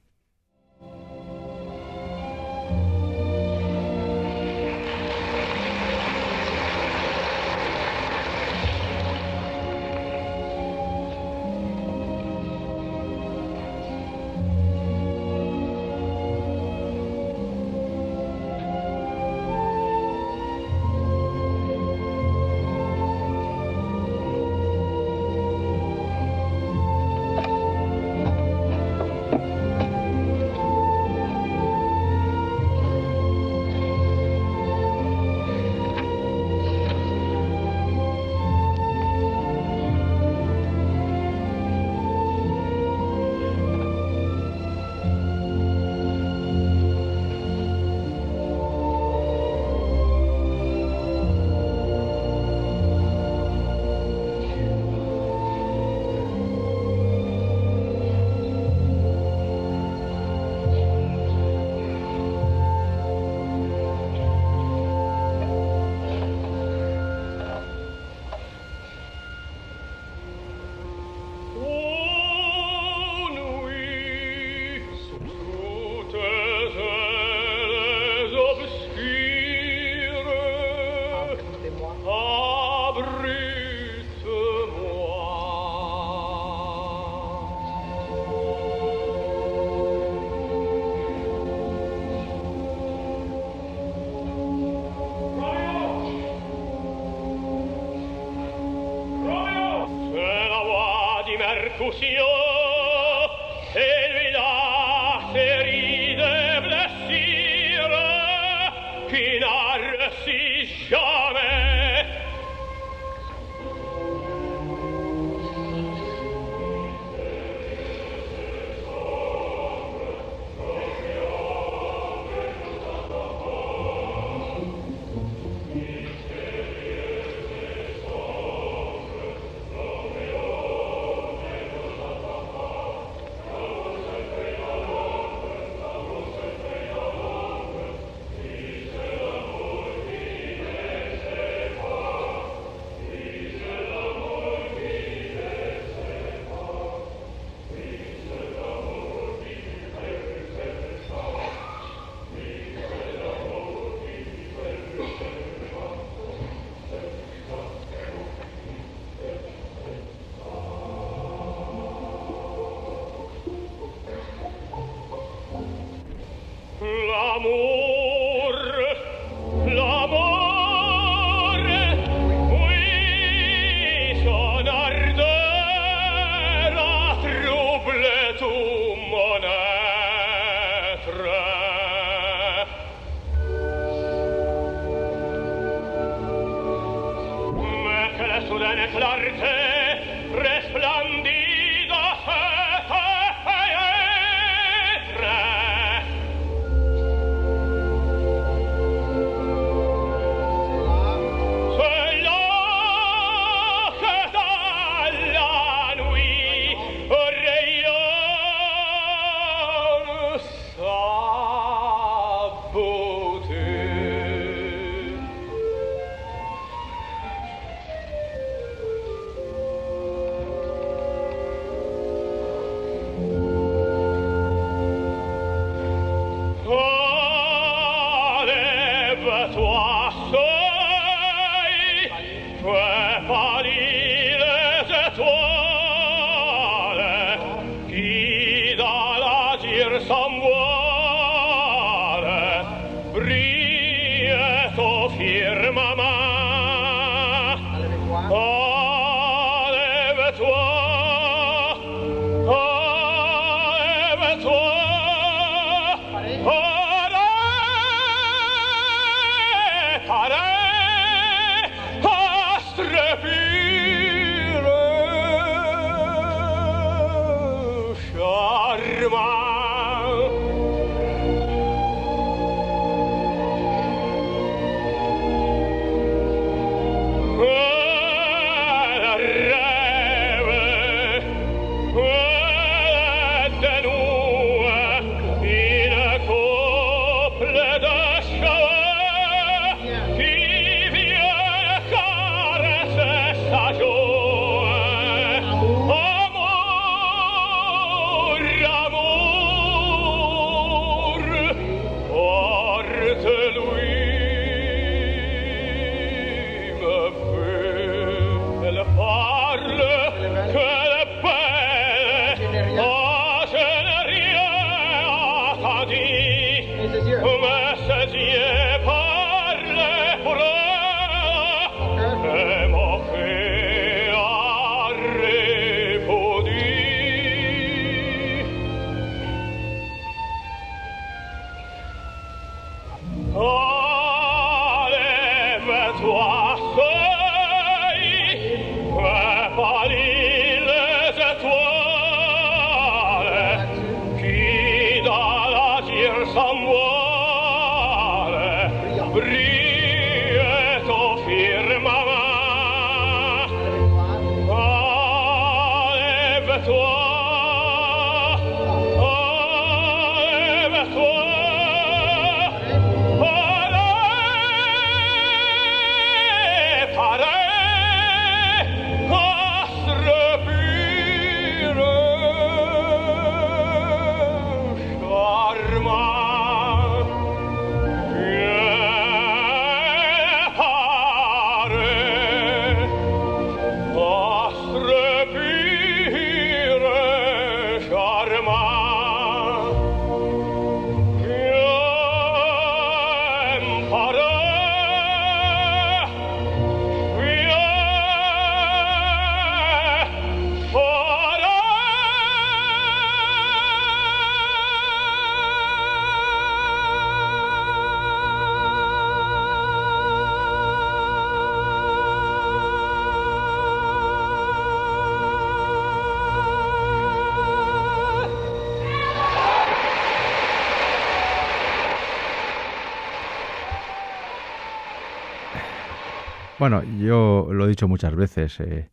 Bueno, 426.69 426.83
yo 426.99 427.47
lo 427.53 427.67
he 427.67 427.69
dicho 427.69 427.87
muchas 427.87 428.17
veces. 428.17 428.59
Eh, 428.59 428.91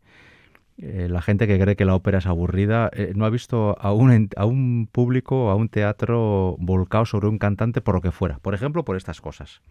eh, 0.77 1.07
la 1.09 1.23
gente 1.23 1.47
que 1.47 1.59
cree 1.59 1.75
que 1.75 1.85
la 1.85 1.95
ópera 1.95 2.19
es 2.19 2.27
aburrida 2.27 2.91
eh, 2.93 3.13
no 3.15 3.25
ha 3.25 3.31
visto 3.31 3.75
a 3.79 3.91
un, 3.91 4.29
a 4.35 4.45
un 4.45 4.87
público, 4.91 5.49
a 5.49 5.55
un 5.55 5.69
teatro 5.69 6.55
volcado 6.59 7.07
sobre 7.07 7.29
un 7.29 7.39
cantante 7.39 7.81
por 7.81 7.95
lo 7.95 8.01
que 8.01 8.11
fuera. 8.11 8.37
Por 8.37 8.53
ejemplo, 8.53 8.85
por 8.85 8.95
estas 8.95 9.21
cosas. 9.21 9.63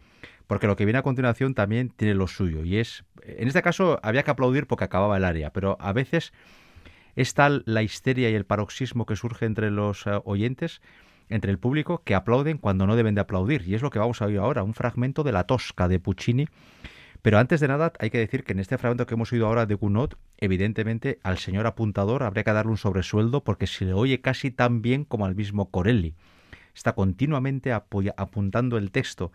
Porque 0.48 0.66
lo 0.66 0.74
que 0.74 0.84
viene 0.84 0.98
a 0.98 1.03
continuación 1.03 1.55
también 1.55 1.90
tiene 1.90 2.14
lo 2.14 2.26
suyo. 2.26 2.64
Y 2.64 2.78
es, 2.78 3.05
en 3.22 3.46
este 3.46 3.62
caso, 3.62 4.00
había 4.03 4.24
que 4.24 4.32
aplaudir 4.32 4.66
porque 4.66 4.82
acababa 4.82 5.16
el 5.16 5.24
área, 5.24 5.53
pero 5.53 5.76
a 5.78 5.92
veces 5.92 6.32
es 7.14 7.34
tal 7.34 7.62
la 7.66 7.84
histeria 7.84 8.30
y 8.30 8.34
el 8.34 8.46
paroxismo 8.46 9.07
que 9.07 9.14
surge 9.14 9.46
entre 9.46 9.70
los 9.70 10.09
oyentes, 10.24 10.82
entre 11.28 11.53
el 11.53 11.61
público, 11.61 12.03
que 12.05 12.16
aplauden 12.16 12.59
cuando 12.59 12.84
no 12.84 12.96
deben 12.96 13.14
de 13.14 13.20
aplaudir. 13.20 13.62
Y 13.64 13.76
es 13.76 13.82
lo 13.82 13.90
que 13.90 14.00
vamos 14.00 14.20
a 14.22 14.24
oír 14.24 14.40
ahora, 14.40 14.64
un 14.64 14.74
fragmento 14.74 15.22
de 15.22 15.30
La 15.30 15.44
Tosca 15.44 15.86
de 15.86 16.00
Puccini 16.00 16.48
pero 17.22 17.38
antes 17.38 17.60
de 17.60 17.68
nada, 17.68 17.92
hay 18.00 18.10
que 18.10 18.18
decir 18.18 18.42
que 18.42 18.52
en 18.52 18.58
este 18.58 18.78
fragmento 18.78 19.06
que 19.06 19.14
hemos 19.14 19.32
oído 19.32 19.46
ahora 19.46 19.64
de 19.64 19.76
Gounod, 19.76 20.14
evidentemente 20.38 21.20
al 21.22 21.38
señor 21.38 21.68
apuntador 21.68 22.24
habría 22.24 22.42
que 22.42 22.52
darle 22.52 22.72
un 22.72 22.78
sobresueldo 22.78 23.44
porque 23.44 23.68
se 23.68 23.84
le 23.84 23.92
oye 23.92 24.20
casi 24.20 24.50
tan 24.50 24.82
bien 24.82 25.04
como 25.04 25.24
al 25.24 25.36
mismo 25.36 25.70
Corelli. 25.70 26.16
Está 26.74 26.94
continuamente 26.94 27.72
apuntando 27.72 28.76
el 28.76 28.90
texto. 28.90 29.30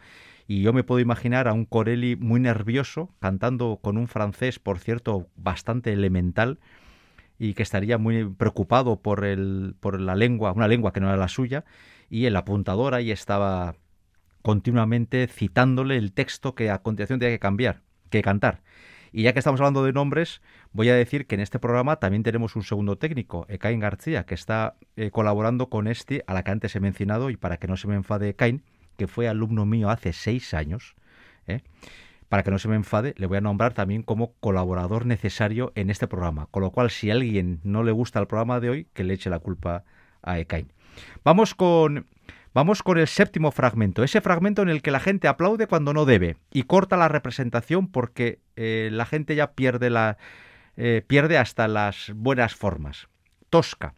Y 0.47 0.61
yo 0.61 0.73
me 0.73 0.83
puedo 0.83 0.99
imaginar 0.99 1.47
a 1.47 1.53
un 1.53 1.65
Corelli 1.65 2.15
muy 2.17 2.39
nervioso, 2.41 3.09
cantando 3.19 3.79
con 3.81 3.97
un 3.97 4.07
francés, 4.07 4.59
por 4.59 4.79
cierto, 4.79 5.27
bastante 5.35 5.93
elemental, 5.93 6.59
y 7.39 7.53
que 7.53 7.63
estaría 7.63 7.97
muy 7.97 8.25
preocupado 8.25 9.01
por, 9.01 9.25
por 9.79 10.01
la 10.01 10.15
lengua, 10.15 10.51
una 10.51 10.67
lengua 10.67 10.91
que 10.93 10.99
no 10.99 11.07
era 11.07 11.17
la 11.17 11.27
suya, 11.27 11.63
y 12.09 12.25
el 12.25 12.35
apuntador 12.35 12.95
ahí 12.95 13.11
estaba 13.11 13.75
continuamente 14.48 15.28
citándole 15.28 15.98
el 15.98 16.14
texto 16.14 16.56
que 16.56 16.70
a 16.70 16.78
continuación 16.78 17.20
tenía 17.20 17.36
que 17.36 17.39
cambiar, 17.39 17.82
que 18.10 18.22
cantar. 18.22 18.62
Y 19.12 19.24
ya 19.24 19.34
que 19.34 19.39
estamos 19.39 19.60
hablando 19.60 19.84
de 19.84 19.91
nombres, 19.91 20.41
voy 20.72 20.88
a 20.88 20.95
decir 20.95 21.28
que 21.28 21.36
en 21.36 21.41
este 21.41 21.60
programa 21.60 21.98
también 21.98 22.24
tenemos 22.24 22.56
un 22.56 22.64
segundo 22.64 22.98
técnico, 22.98 23.45
Ekain 23.50 23.82
García, 23.82 24.26
que 24.26 24.36
está 24.36 24.78
eh, 24.95 25.12
colaborando 25.12 25.68
con 25.68 25.89
este, 25.89 26.24
a 26.28 26.34
la 26.34 26.45
que 26.45 26.52
antes 26.52 26.74
he 26.78 26.80
mencionado, 26.80 27.30
y 27.30 27.36
para 27.36 27.58
que 27.58 27.68
no 27.68 27.76
se 27.76 27.89
me 27.89 27.95
enfade 27.95 28.30
Ekain, 28.30 28.64
que 28.95 29.08
fue 29.08 29.28
alumno 29.28 29.66
mío 29.66 29.89
hace 29.89 30.14
seis 30.14 30.54
años. 30.54 30.95
¿eh? 31.45 31.60
Para 32.30 32.43
que 32.43 32.52
no 32.52 32.58
se 32.58 32.70
me 32.70 32.78
enfade, 32.78 33.16
le 33.18 33.28
voy 33.28 33.39
a 33.39 33.41
nombrar 33.41 33.74
también 33.74 34.02
como 34.02 34.32
colaborador 34.39 35.06
necesario 35.06 35.74
en 35.76 35.89
este 35.89 36.08
programa. 36.08 36.45
Con 36.52 36.64
lo 36.64 36.72
cual, 36.72 36.89
si 36.89 37.10
a 37.10 37.16
alguien 37.16 37.60
no 37.66 37.84
le 37.84 37.91
gusta 37.91 38.22
el 38.22 38.28
programa 38.28 38.62
de 38.62 38.70
hoy, 38.70 38.88
que 38.93 39.04
le 39.04 39.16
eche 39.16 39.30
la 39.30 39.39
culpa 39.39 39.84
a 40.22 40.39
Ekain. 40.39 40.72
Vamos 41.26 41.54
con 41.54 42.08
Vamos 42.58 42.82
con 42.82 42.97
el 42.97 43.05
séptimo 43.05 43.51
fragmento, 43.51 44.03
ese 44.03 44.20
fragmento 44.20 44.64
en 44.64 44.70
el 44.70 44.82
que 44.82 44.89
la 44.89 44.99
gente 44.99 45.28
aplaude 45.28 45.68
cuando 45.68 45.93
no 45.93 46.05
debe 46.05 46.38
y 46.51 46.64
corta 46.64 46.97
la 46.97 47.08
representación 47.08 47.88
porque 47.88 48.39
eh, 48.55 48.89
la 48.91 49.05
gente 49.05 49.36
ya 49.36 49.51
pierde, 49.51 49.91
la, 49.91 50.18
eh, 50.76 51.03
pierde 51.05 51.38
hasta 51.38 51.68
las 51.68 52.12
buenas 52.16 52.55
formas. 52.55 53.10
Tosca, 53.51 53.93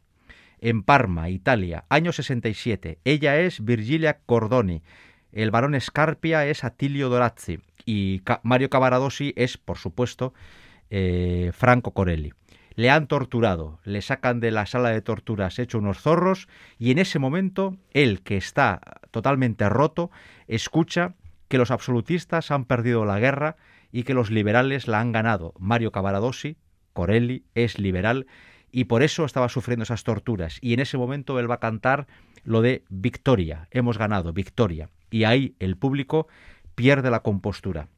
en 0.59 0.83
Parma, 0.83 1.29
Italia, 1.29 1.85
año 1.87 2.11
67. 2.11 2.99
Ella 3.05 3.39
es 3.39 3.63
Virgilia 3.63 4.19
Cordoni. 4.25 4.83
El 5.31 5.51
varón 5.51 5.79
Scarpia 5.79 6.45
es 6.45 6.65
Attilio 6.65 7.07
Dorazzi 7.07 7.61
y 7.85 8.23
Mario 8.43 8.69
Cavaradossi 8.69 9.31
es, 9.37 9.57
por 9.57 9.77
supuesto, 9.77 10.33
eh, 10.89 11.51
Franco 11.53 11.91
Corelli 11.91 12.33
le 12.79 12.89
han 12.89 13.07
torturado, 13.07 13.81
le 13.83 14.01
sacan 14.01 14.39
de 14.39 14.51
la 14.51 14.65
sala 14.65 14.91
de 14.91 15.01
torturas 15.01 15.59
hecho 15.59 15.79
unos 15.79 15.99
zorros 15.99 16.47
y 16.77 16.91
en 16.91 16.99
ese 16.99 17.19
momento 17.19 17.75
él, 17.91 18.21
que 18.21 18.37
está 18.37 18.79
totalmente 19.11 19.67
roto, 19.67 20.11
escucha 20.47 21.15
que 21.49 21.57
los 21.57 21.71
absolutistas 21.71 22.51
han 22.51 22.63
perdido 22.63 23.03
la 23.03 23.19
guerra 23.19 23.57
y 23.91 24.03
que 24.03 24.13
los 24.13 24.31
liberales 24.31 24.87
la 24.87 25.01
han 25.01 25.11
ganado. 25.11 25.53
Mario 25.59 25.91
Cavaradossi, 25.91 26.55
Corelli, 26.93 27.43
es 27.53 27.79
liberal 27.79 28.27
y 28.71 28.85
por 28.85 29.03
eso 29.03 29.25
estaba 29.25 29.49
sufriendo 29.49 29.83
esas 29.83 30.05
torturas. 30.05 30.57
Y 30.61 30.73
en 30.73 30.79
ese 30.79 30.97
momento 30.97 31.37
él 31.37 31.51
va 31.51 31.55
a 31.55 31.59
cantar 31.59 32.07
lo 32.45 32.61
de 32.61 32.85
victoria, 32.87 33.67
hemos 33.71 33.97
ganado, 33.97 34.31
victoria. 34.31 34.89
Y 35.11 35.25
ahí 35.25 35.53
el 35.59 35.75
público 35.75 36.29
pierde 36.75 37.11
la 37.11 37.23
compostura. 37.23 37.89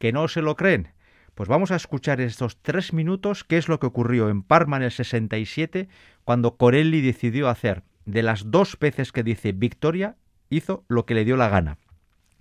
¿Que 0.00 0.10
no 0.10 0.26
se 0.26 0.42
lo 0.42 0.56
creen? 0.56 0.95
Pues 1.36 1.50
vamos 1.50 1.70
a 1.70 1.76
escuchar 1.76 2.22
estos 2.22 2.56
tres 2.62 2.94
minutos 2.94 3.44
qué 3.44 3.58
es 3.58 3.68
lo 3.68 3.78
que 3.78 3.84
ocurrió 3.84 4.30
en 4.30 4.42
Parma 4.42 4.78
en 4.78 4.84
el 4.84 4.90
67 4.90 5.86
cuando 6.24 6.56
Corelli 6.56 7.02
decidió 7.02 7.50
hacer 7.50 7.82
de 8.06 8.22
las 8.22 8.50
dos 8.50 8.78
veces 8.78 9.12
que 9.12 9.22
dice 9.22 9.52
victoria, 9.52 10.16
hizo 10.48 10.86
lo 10.88 11.04
que 11.04 11.12
le 11.12 11.26
dio 11.26 11.36
la 11.36 11.50
gana. 11.50 11.76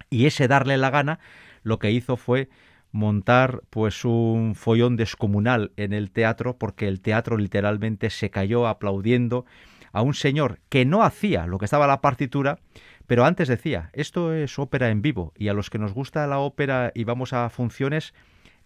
Y 0.10 0.28
ese 0.28 0.48
darle 0.48 0.78
la 0.78 0.92
gana 0.92 1.20
lo 1.62 1.78
que 1.78 1.92
hizo 1.92 2.16
fue 2.16 2.48
montar 2.94 3.64
pues 3.70 4.06
un 4.06 4.56
follón 4.56 4.96
descomunal 4.96 5.74
en 5.76 5.92
el 5.92 6.10
teatro 6.10 6.58
porque 6.58 6.88
el 6.88 7.02
teatro 7.02 7.36
literalmente 7.36 8.10
se 8.10 8.30
cayó 8.30 8.66
aplaudiendo 8.66 9.46
a 9.92 10.04
un 10.04 10.14
señor 10.14 10.62
que 10.70 10.86
no 10.86 11.04
hacía 11.04 11.48
lo 11.48 11.58
que 11.58 11.66
estaba 11.66 11.86
la 11.86 12.00
partitura, 12.00 12.60
pero 13.08 13.26
antes 13.26 13.50
decía, 13.50 13.90
esto 13.92 14.34
es 14.34 14.58
ópera 14.58 14.90
en 14.90 15.02
vivo 15.02 15.34
y 15.36 15.50
a 15.50 15.54
los 15.54 15.70
que 15.70 15.80
nos 15.80 15.92
gusta 15.92 16.26
la 16.28 16.40
ópera 16.40 16.94
y 16.96 17.04
vamos 17.04 17.34
a 17.34 17.50
funciones, 17.50 18.14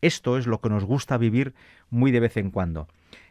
esto 0.01 0.37
es 0.37 0.47
lo 0.47 0.61
que 0.61 0.69
nos 0.69 0.85
gusta 0.85 1.17
vivir 1.17 1.53
muy 1.89 2.11
de 2.11 2.19
vez 2.19 2.37
en 2.37 2.51
cuando. 2.51 2.87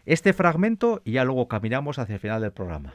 Este 0.06 0.32
fragmento 0.32 1.02
y 1.04 1.12
ya 1.12 1.24
luego 1.24 1.48
caminamos 1.48 1.98
hacia 1.98 2.14
el 2.14 2.20
final 2.20 2.40
del 2.40 2.52
programa. 2.52 2.94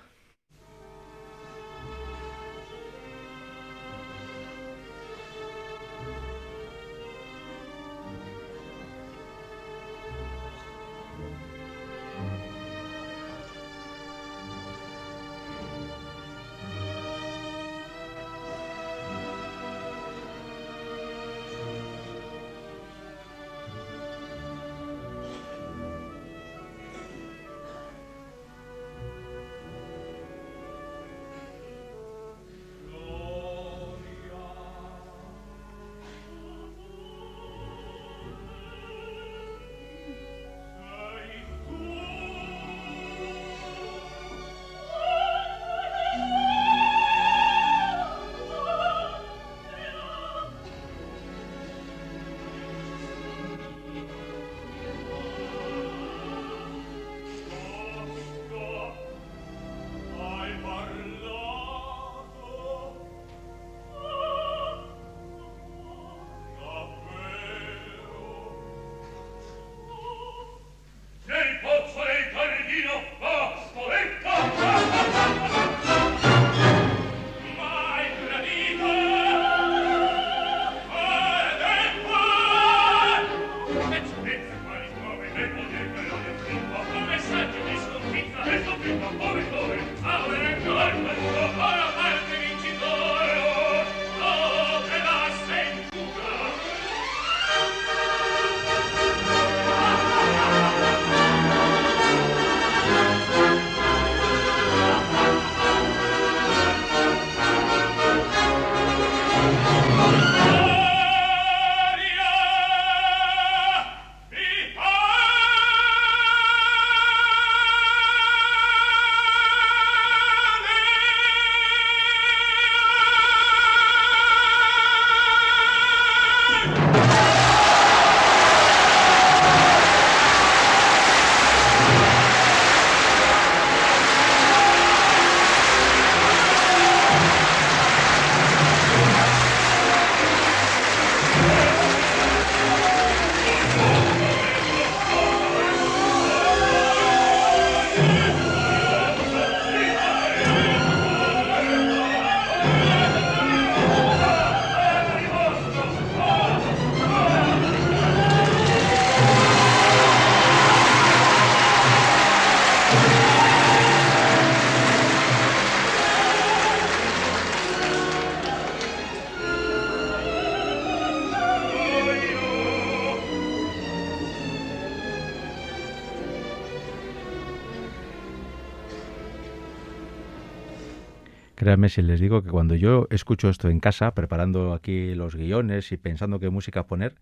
Créanme 181.63 181.87
si 181.87 182.01
les 182.01 182.19
digo 182.19 182.43
que 182.43 182.49
cuando 182.49 182.75
yo 182.75 183.07
escucho 183.09 183.47
esto 183.47 183.69
en 183.69 183.79
casa, 183.79 184.13
preparando 184.13 184.73
aquí 184.73 185.15
los 185.15 185.33
guiones 185.33 185.93
y 185.93 185.97
pensando 185.97 186.37
qué 186.37 186.49
música 186.49 186.87
poner, 186.87 187.15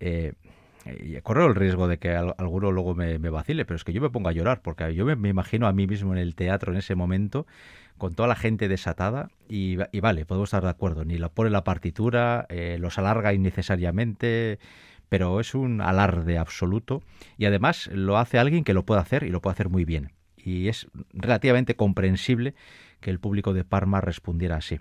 eh, 0.00 0.32
corro 1.22 1.46
el 1.46 1.54
riesgo 1.54 1.86
de 1.86 1.98
que 1.98 2.10
alguno 2.10 2.72
luego 2.72 2.96
me, 2.96 3.18
vacile, 3.18 3.64
pero 3.64 3.76
es 3.76 3.84
que 3.84 3.92
yo 3.92 4.00
me 4.00 4.10
pongo 4.10 4.30
a 4.30 4.32
llorar, 4.32 4.62
porque 4.62 4.92
yo 4.96 5.04
me, 5.04 5.28
imagino 5.28 5.68
a 5.68 5.72
mí 5.72 5.86
mismo 5.86 6.12
en 6.12 6.18
el 6.18 6.34
teatro 6.34 6.72
en 6.72 6.78
ese 6.78 6.96
momento, 6.96 7.46
con 7.98 8.16
toda 8.16 8.28
la 8.28 8.34
gente 8.34 8.66
desatada, 8.66 9.30
y, 9.48 9.76
vale, 9.76 10.26
podemos 10.26 10.48
estar 10.48 10.64
de 10.64 10.70
acuerdo, 10.70 11.04
ni 11.04 11.16
la 11.16 11.28
pone 11.28 11.50
la 11.50 11.62
partitura, 11.62 12.46
eh, 12.48 12.78
los 12.80 12.98
alarga 12.98 13.32
innecesariamente, 13.32 14.58
pero 15.08 15.38
es 15.38 15.54
un 15.54 15.80
alarde 15.82 16.36
absoluto, 16.36 17.04
y 17.36 17.44
además 17.44 17.88
lo 17.92 18.18
hace 18.18 18.40
alguien 18.40 18.64
que 18.64 18.74
lo 18.74 18.84
puede 18.84 19.02
hacer 19.02 19.22
y 19.22 19.30
lo 19.30 19.40
puede 19.40 19.52
hacer 19.52 19.68
muy 19.68 19.84
bien. 19.84 20.10
Y 20.36 20.68
es 20.68 20.88
relativamente 21.12 21.76
comprensible 21.76 22.54
que 23.00 23.10
el 23.10 23.20
público 23.20 23.52
de 23.54 23.64
Parma 23.64 24.00
respondiera 24.00 24.56
así. 24.56 24.80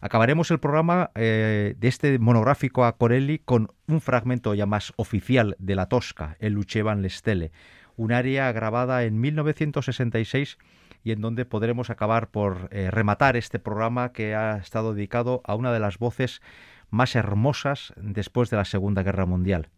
Acabaremos 0.00 0.50
el 0.50 0.60
programa 0.60 1.10
eh, 1.14 1.74
de 1.76 1.88
este 1.88 2.18
monográfico 2.18 2.84
a 2.86 2.96
Corelli 2.96 3.38
con 3.38 3.68
un 3.86 4.00
fragmento 4.00 4.54
ya 4.54 4.64
más 4.64 4.94
oficial 4.96 5.56
de 5.58 5.74
la 5.74 5.86
Tosca, 5.86 6.36
el 6.40 6.54
Lucevan 6.54 7.02
Lestele, 7.02 7.52
un 7.96 8.12
área 8.12 8.50
grabada 8.52 9.04
en 9.04 9.20
1966 9.20 10.56
y 11.04 11.12
en 11.12 11.20
donde 11.20 11.44
podremos 11.44 11.90
acabar 11.90 12.30
por 12.30 12.68
eh, 12.70 12.90
rematar 12.90 13.36
este 13.36 13.58
programa 13.58 14.12
que 14.12 14.34
ha 14.34 14.56
estado 14.56 14.94
dedicado 14.94 15.42
a 15.44 15.54
una 15.54 15.72
de 15.72 15.80
las 15.80 15.98
voces 15.98 16.40
más 16.88 17.14
hermosas 17.14 17.92
después 17.96 18.48
de 18.48 18.56
la 18.56 18.64
Segunda 18.64 19.02
Guerra 19.02 19.26
Mundial. 19.26 19.68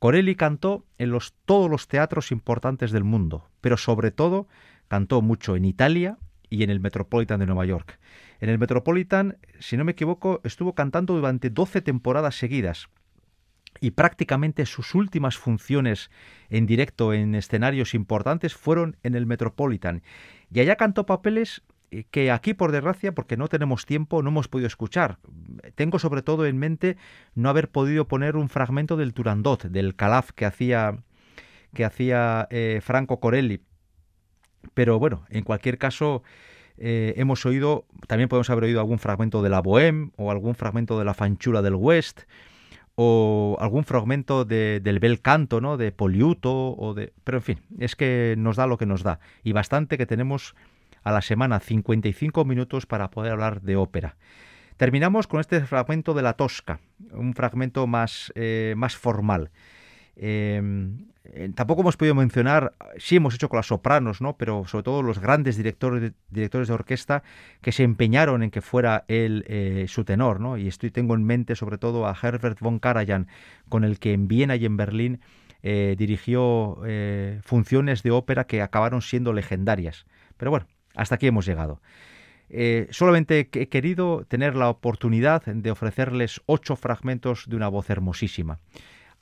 Corelli 0.00 0.34
cantó 0.34 0.84
en 0.98 1.10
los, 1.10 1.34
todos 1.44 1.70
los 1.70 1.86
teatros 1.86 2.32
importantes 2.32 2.90
del 2.90 3.04
mundo, 3.04 3.48
pero 3.60 3.76
sobre 3.76 4.10
todo 4.10 4.48
cantó 4.88 5.22
mucho 5.22 5.54
en 5.54 5.64
Italia 5.64 6.18
y 6.52 6.62
en 6.64 6.70
el 6.70 6.80
Metropolitan 6.80 7.40
de 7.40 7.46
Nueva 7.46 7.64
York. 7.64 7.98
En 8.38 8.50
el 8.50 8.58
Metropolitan, 8.58 9.38
si 9.58 9.78
no 9.78 9.84
me 9.84 9.92
equivoco, 9.92 10.42
estuvo 10.44 10.74
cantando 10.74 11.14
durante 11.14 11.48
12 11.48 11.80
temporadas 11.80 12.36
seguidas 12.36 12.90
y 13.80 13.92
prácticamente 13.92 14.66
sus 14.66 14.94
últimas 14.94 15.38
funciones 15.38 16.10
en 16.50 16.66
directo 16.66 17.14
en 17.14 17.34
escenarios 17.34 17.94
importantes 17.94 18.54
fueron 18.54 18.98
en 19.02 19.14
el 19.14 19.24
Metropolitan. 19.24 20.02
Y 20.52 20.60
allá 20.60 20.76
cantó 20.76 21.06
papeles 21.06 21.62
eh, 21.90 22.04
que 22.10 22.30
aquí, 22.30 22.52
por 22.52 22.70
desgracia, 22.70 23.12
porque 23.12 23.38
no 23.38 23.48
tenemos 23.48 23.86
tiempo, 23.86 24.22
no 24.22 24.28
hemos 24.28 24.48
podido 24.48 24.66
escuchar. 24.66 25.20
Tengo 25.74 25.98
sobre 25.98 26.20
todo 26.20 26.44
en 26.44 26.58
mente 26.58 26.98
no 27.34 27.48
haber 27.48 27.70
podido 27.70 28.08
poner 28.08 28.36
un 28.36 28.50
fragmento 28.50 28.98
del 28.98 29.14
Turandot, 29.14 29.64
del 29.64 29.96
Calaf 29.96 30.32
que 30.32 30.44
hacía, 30.44 30.98
que 31.72 31.86
hacía 31.86 32.46
eh, 32.50 32.80
Franco 32.82 33.20
Corelli. 33.20 33.62
Pero 34.74 34.98
bueno, 34.98 35.24
en 35.30 35.44
cualquier 35.44 35.78
caso, 35.78 36.22
eh, 36.78 37.14
hemos 37.16 37.44
oído, 37.46 37.86
también 38.06 38.28
podemos 38.28 38.50
haber 38.50 38.64
oído 38.64 38.80
algún 38.80 38.98
fragmento 38.98 39.42
de 39.42 39.50
la 39.50 39.62
Bohème 39.62 40.12
o 40.16 40.30
algún 40.30 40.54
fragmento 40.54 40.98
de 40.98 41.04
la 41.04 41.14
Fanchura 41.14 41.62
del 41.62 41.74
West 41.74 42.22
o 42.94 43.56
algún 43.60 43.84
fragmento 43.84 44.44
del 44.44 44.98
bel 44.98 45.20
canto, 45.20 45.60
¿no? 45.60 45.76
De 45.76 45.92
Poliuto 45.92 46.74
o 46.76 46.92
de... 46.94 47.12
Pero 47.24 47.38
en 47.38 47.42
fin, 47.42 47.58
es 47.78 47.96
que 47.96 48.34
nos 48.36 48.56
da 48.56 48.66
lo 48.66 48.76
que 48.76 48.86
nos 48.86 49.02
da. 49.02 49.18
Y 49.42 49.52
bastante 49.52 49.96
que 49.96 50.06
tenemos 50.06 50.54
a 51.02 51.10
la 51.10 51.22
semana 51.22 51.60
55 51.60 52.44
minutos 52.44 52.86
para 52.86 53.10
poder 53.10 53.32
hablar 53.32 53.62
de 53.62 53.76
ópera. 53.76 54.16
Terminamos 54.76 55.26
con 55.26 55.40
este 55.40 55.60
fragmento 55.62 56.14
de 56.14 56.22
la 56.22 56.34
Tosca, 56.34 56.80
un 57.12 57.34
fragmento 57.34 57.86
más, 57.86 58.32
eh, 58.34 58.74
más 58.76 58.96
formal. 58.96 59.50
Em, 60.16 61.06
eh, 61.24 61.50
tampoco 61.54 61.82
hemos 61.82 61.96
podido 61.96 62.14
mencionar, 62.14 62.74
sí 62.98 63.16
hemos 63.16 63.34
hecho 63.34 63.48
con 63.48 63.58
las 63.58 63.66
sopranos, 63.66 64.20
¿no? 64.20 64.36
pero 64.36 64.66
sobre 64.66 64.82
todo 64.82 65.02
los 65.02 65.18
grandes 65.18 65.56
directores, 65.56 66.12
de 66.30 66.72
orquesta 66.72 67.22
que 67.60 67.72
se 67.72 67.84
empeñaron 67.84 68.42
en 68.42 68.50
que 68.50 68.60
fuera 68.60 69.04
él 69.08 69.44
eh, 69.48 69.86
su 69.88 70.04
tenor. 70.04 70.40
¿no? 70.40 70.58
Y 70.58 70.68
estoy, 70.68 70.90
tengo 70.90 71.14
en 71.14 71.24
mente 71.24 71.56
sobre 71.56 71.78
todo 71.78 72.06
a 72.06 72.16
Herbert 72.20 72.58
von 72.60 72.78
Karajan, 72.78 73.28
con 73.68 73.84
el 73.84 73.98
que 73.98 74.12
en 74.12 74.28
Viena 74.28 74.56
y 74.56 74.66
en 74.66 74.76
Berlín 74.76 75.20
eh, 75.62 75.94
dirigió 75.96 76.78
funciones 77.42 78.02
de 78.02 78.10
ópera 78.10 78.44
que 78.44 78.62
acabaron 78.62 79.00
siendo 79.00 79.32
legendarias. 79.32 80.06
Pero 80.36 80.50
bueno, 80.50 80.66
hasta 80.96 81.14
aquí 81.14 81.28
hemos 81.28 81.46
llegado. 81.46 81.80
solamente 82.90 83.48
he 83.52 83.68
querido 83.68 84.26
tener 84.26 84.56
la 84.56 84.68
oportunidad 84.68 85.44
de 85.44 85.70
ofrecerles 85.70 86.42
ocho 86.46 86.74
fragmentos 86.74 87.44
de 87.48 87.56
una 87.56 87.68
voz 87.68 87.88
hermosísima. 87.90 88.58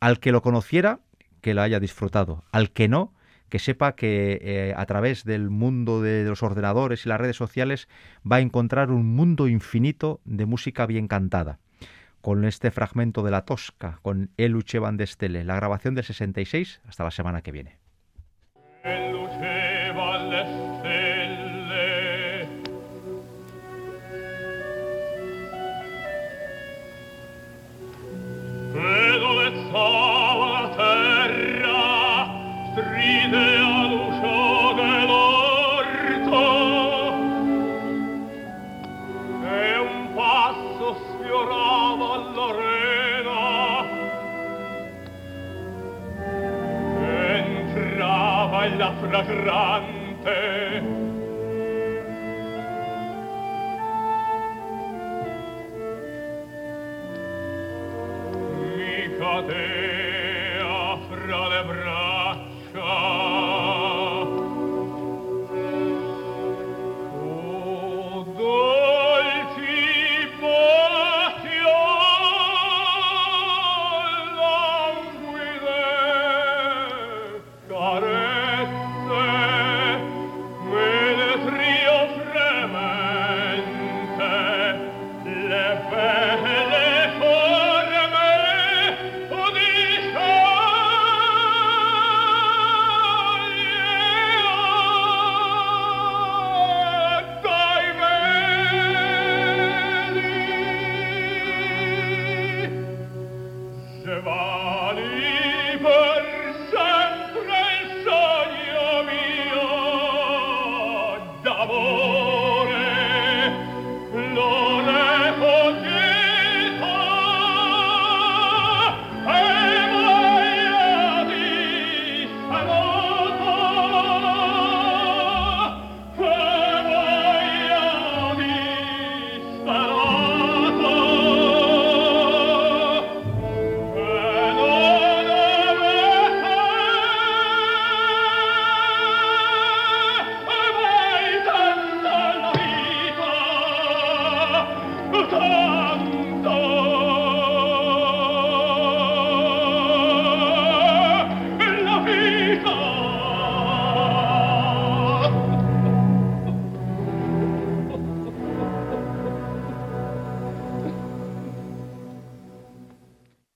Al 0.01 0.19
que 0.19 0.33
lo 0.33 0.41
conociera, 0.41 1.01
que 1.43 1.53
lo 1.53 1.61
haya 1.61 1.79
disfrutado. 1.79 2.43
Al 2.53 2.71
que 2.71 2.89
no, 2.89 3.13
que 3.51 3.59
sepa 3.59 3.97
que 3.97 4.39
eh, 4.41 4.75
a 4.77 4.87
través 4.87 5.25
del 5.25 5.51
mundo 5.51 6.01
de 6.01 6.25
los 6.25 6.43
ordenadores 6.43 7.05
y 7.05 7.11
las 7.11 7.21
redes 7.21 7.37
sociales 7.37 7.87
va 8.31 8.37
a 8.37 8.41
encontrar 8.41 8.91
un 8.91 9.15
mundo 9.15 9.47
infinito 9.47 10.21
de 10.25 10.47
música 10.47 10.87
bien 10.87 11.07
cantada. 11.07 11.59
Con 12.23 12.45
este 12.45 12.71
fragmento 12.71 13.23
de 13.23 13.31
la 13.31 13.45
Tosca, 13.45 13.99
con 14.03 14.31
El 14.37 14.57
Uche 14.57 14.79
Van 14.79 14.97
de 14.97 15.07
Stelle, 15.07 15.45
la 15.45 15.57
grabación 15.57 15.95
del 15.95 16.05
66, 16.05 16.81
hasta 16.87 17.05
la 17.05 17.11
semana 17.11 17.43
que 17.43 17.53
viene. 17.53 17.79
bella 48.81 48.95
fragrante. 48.95 50.81
Mi 58.57 59.17
cadea 59.19 60.67
ah, 60.67 60.99
fra 61.09 61.49
le 61.49 61.65
braccia. 61.65 62.00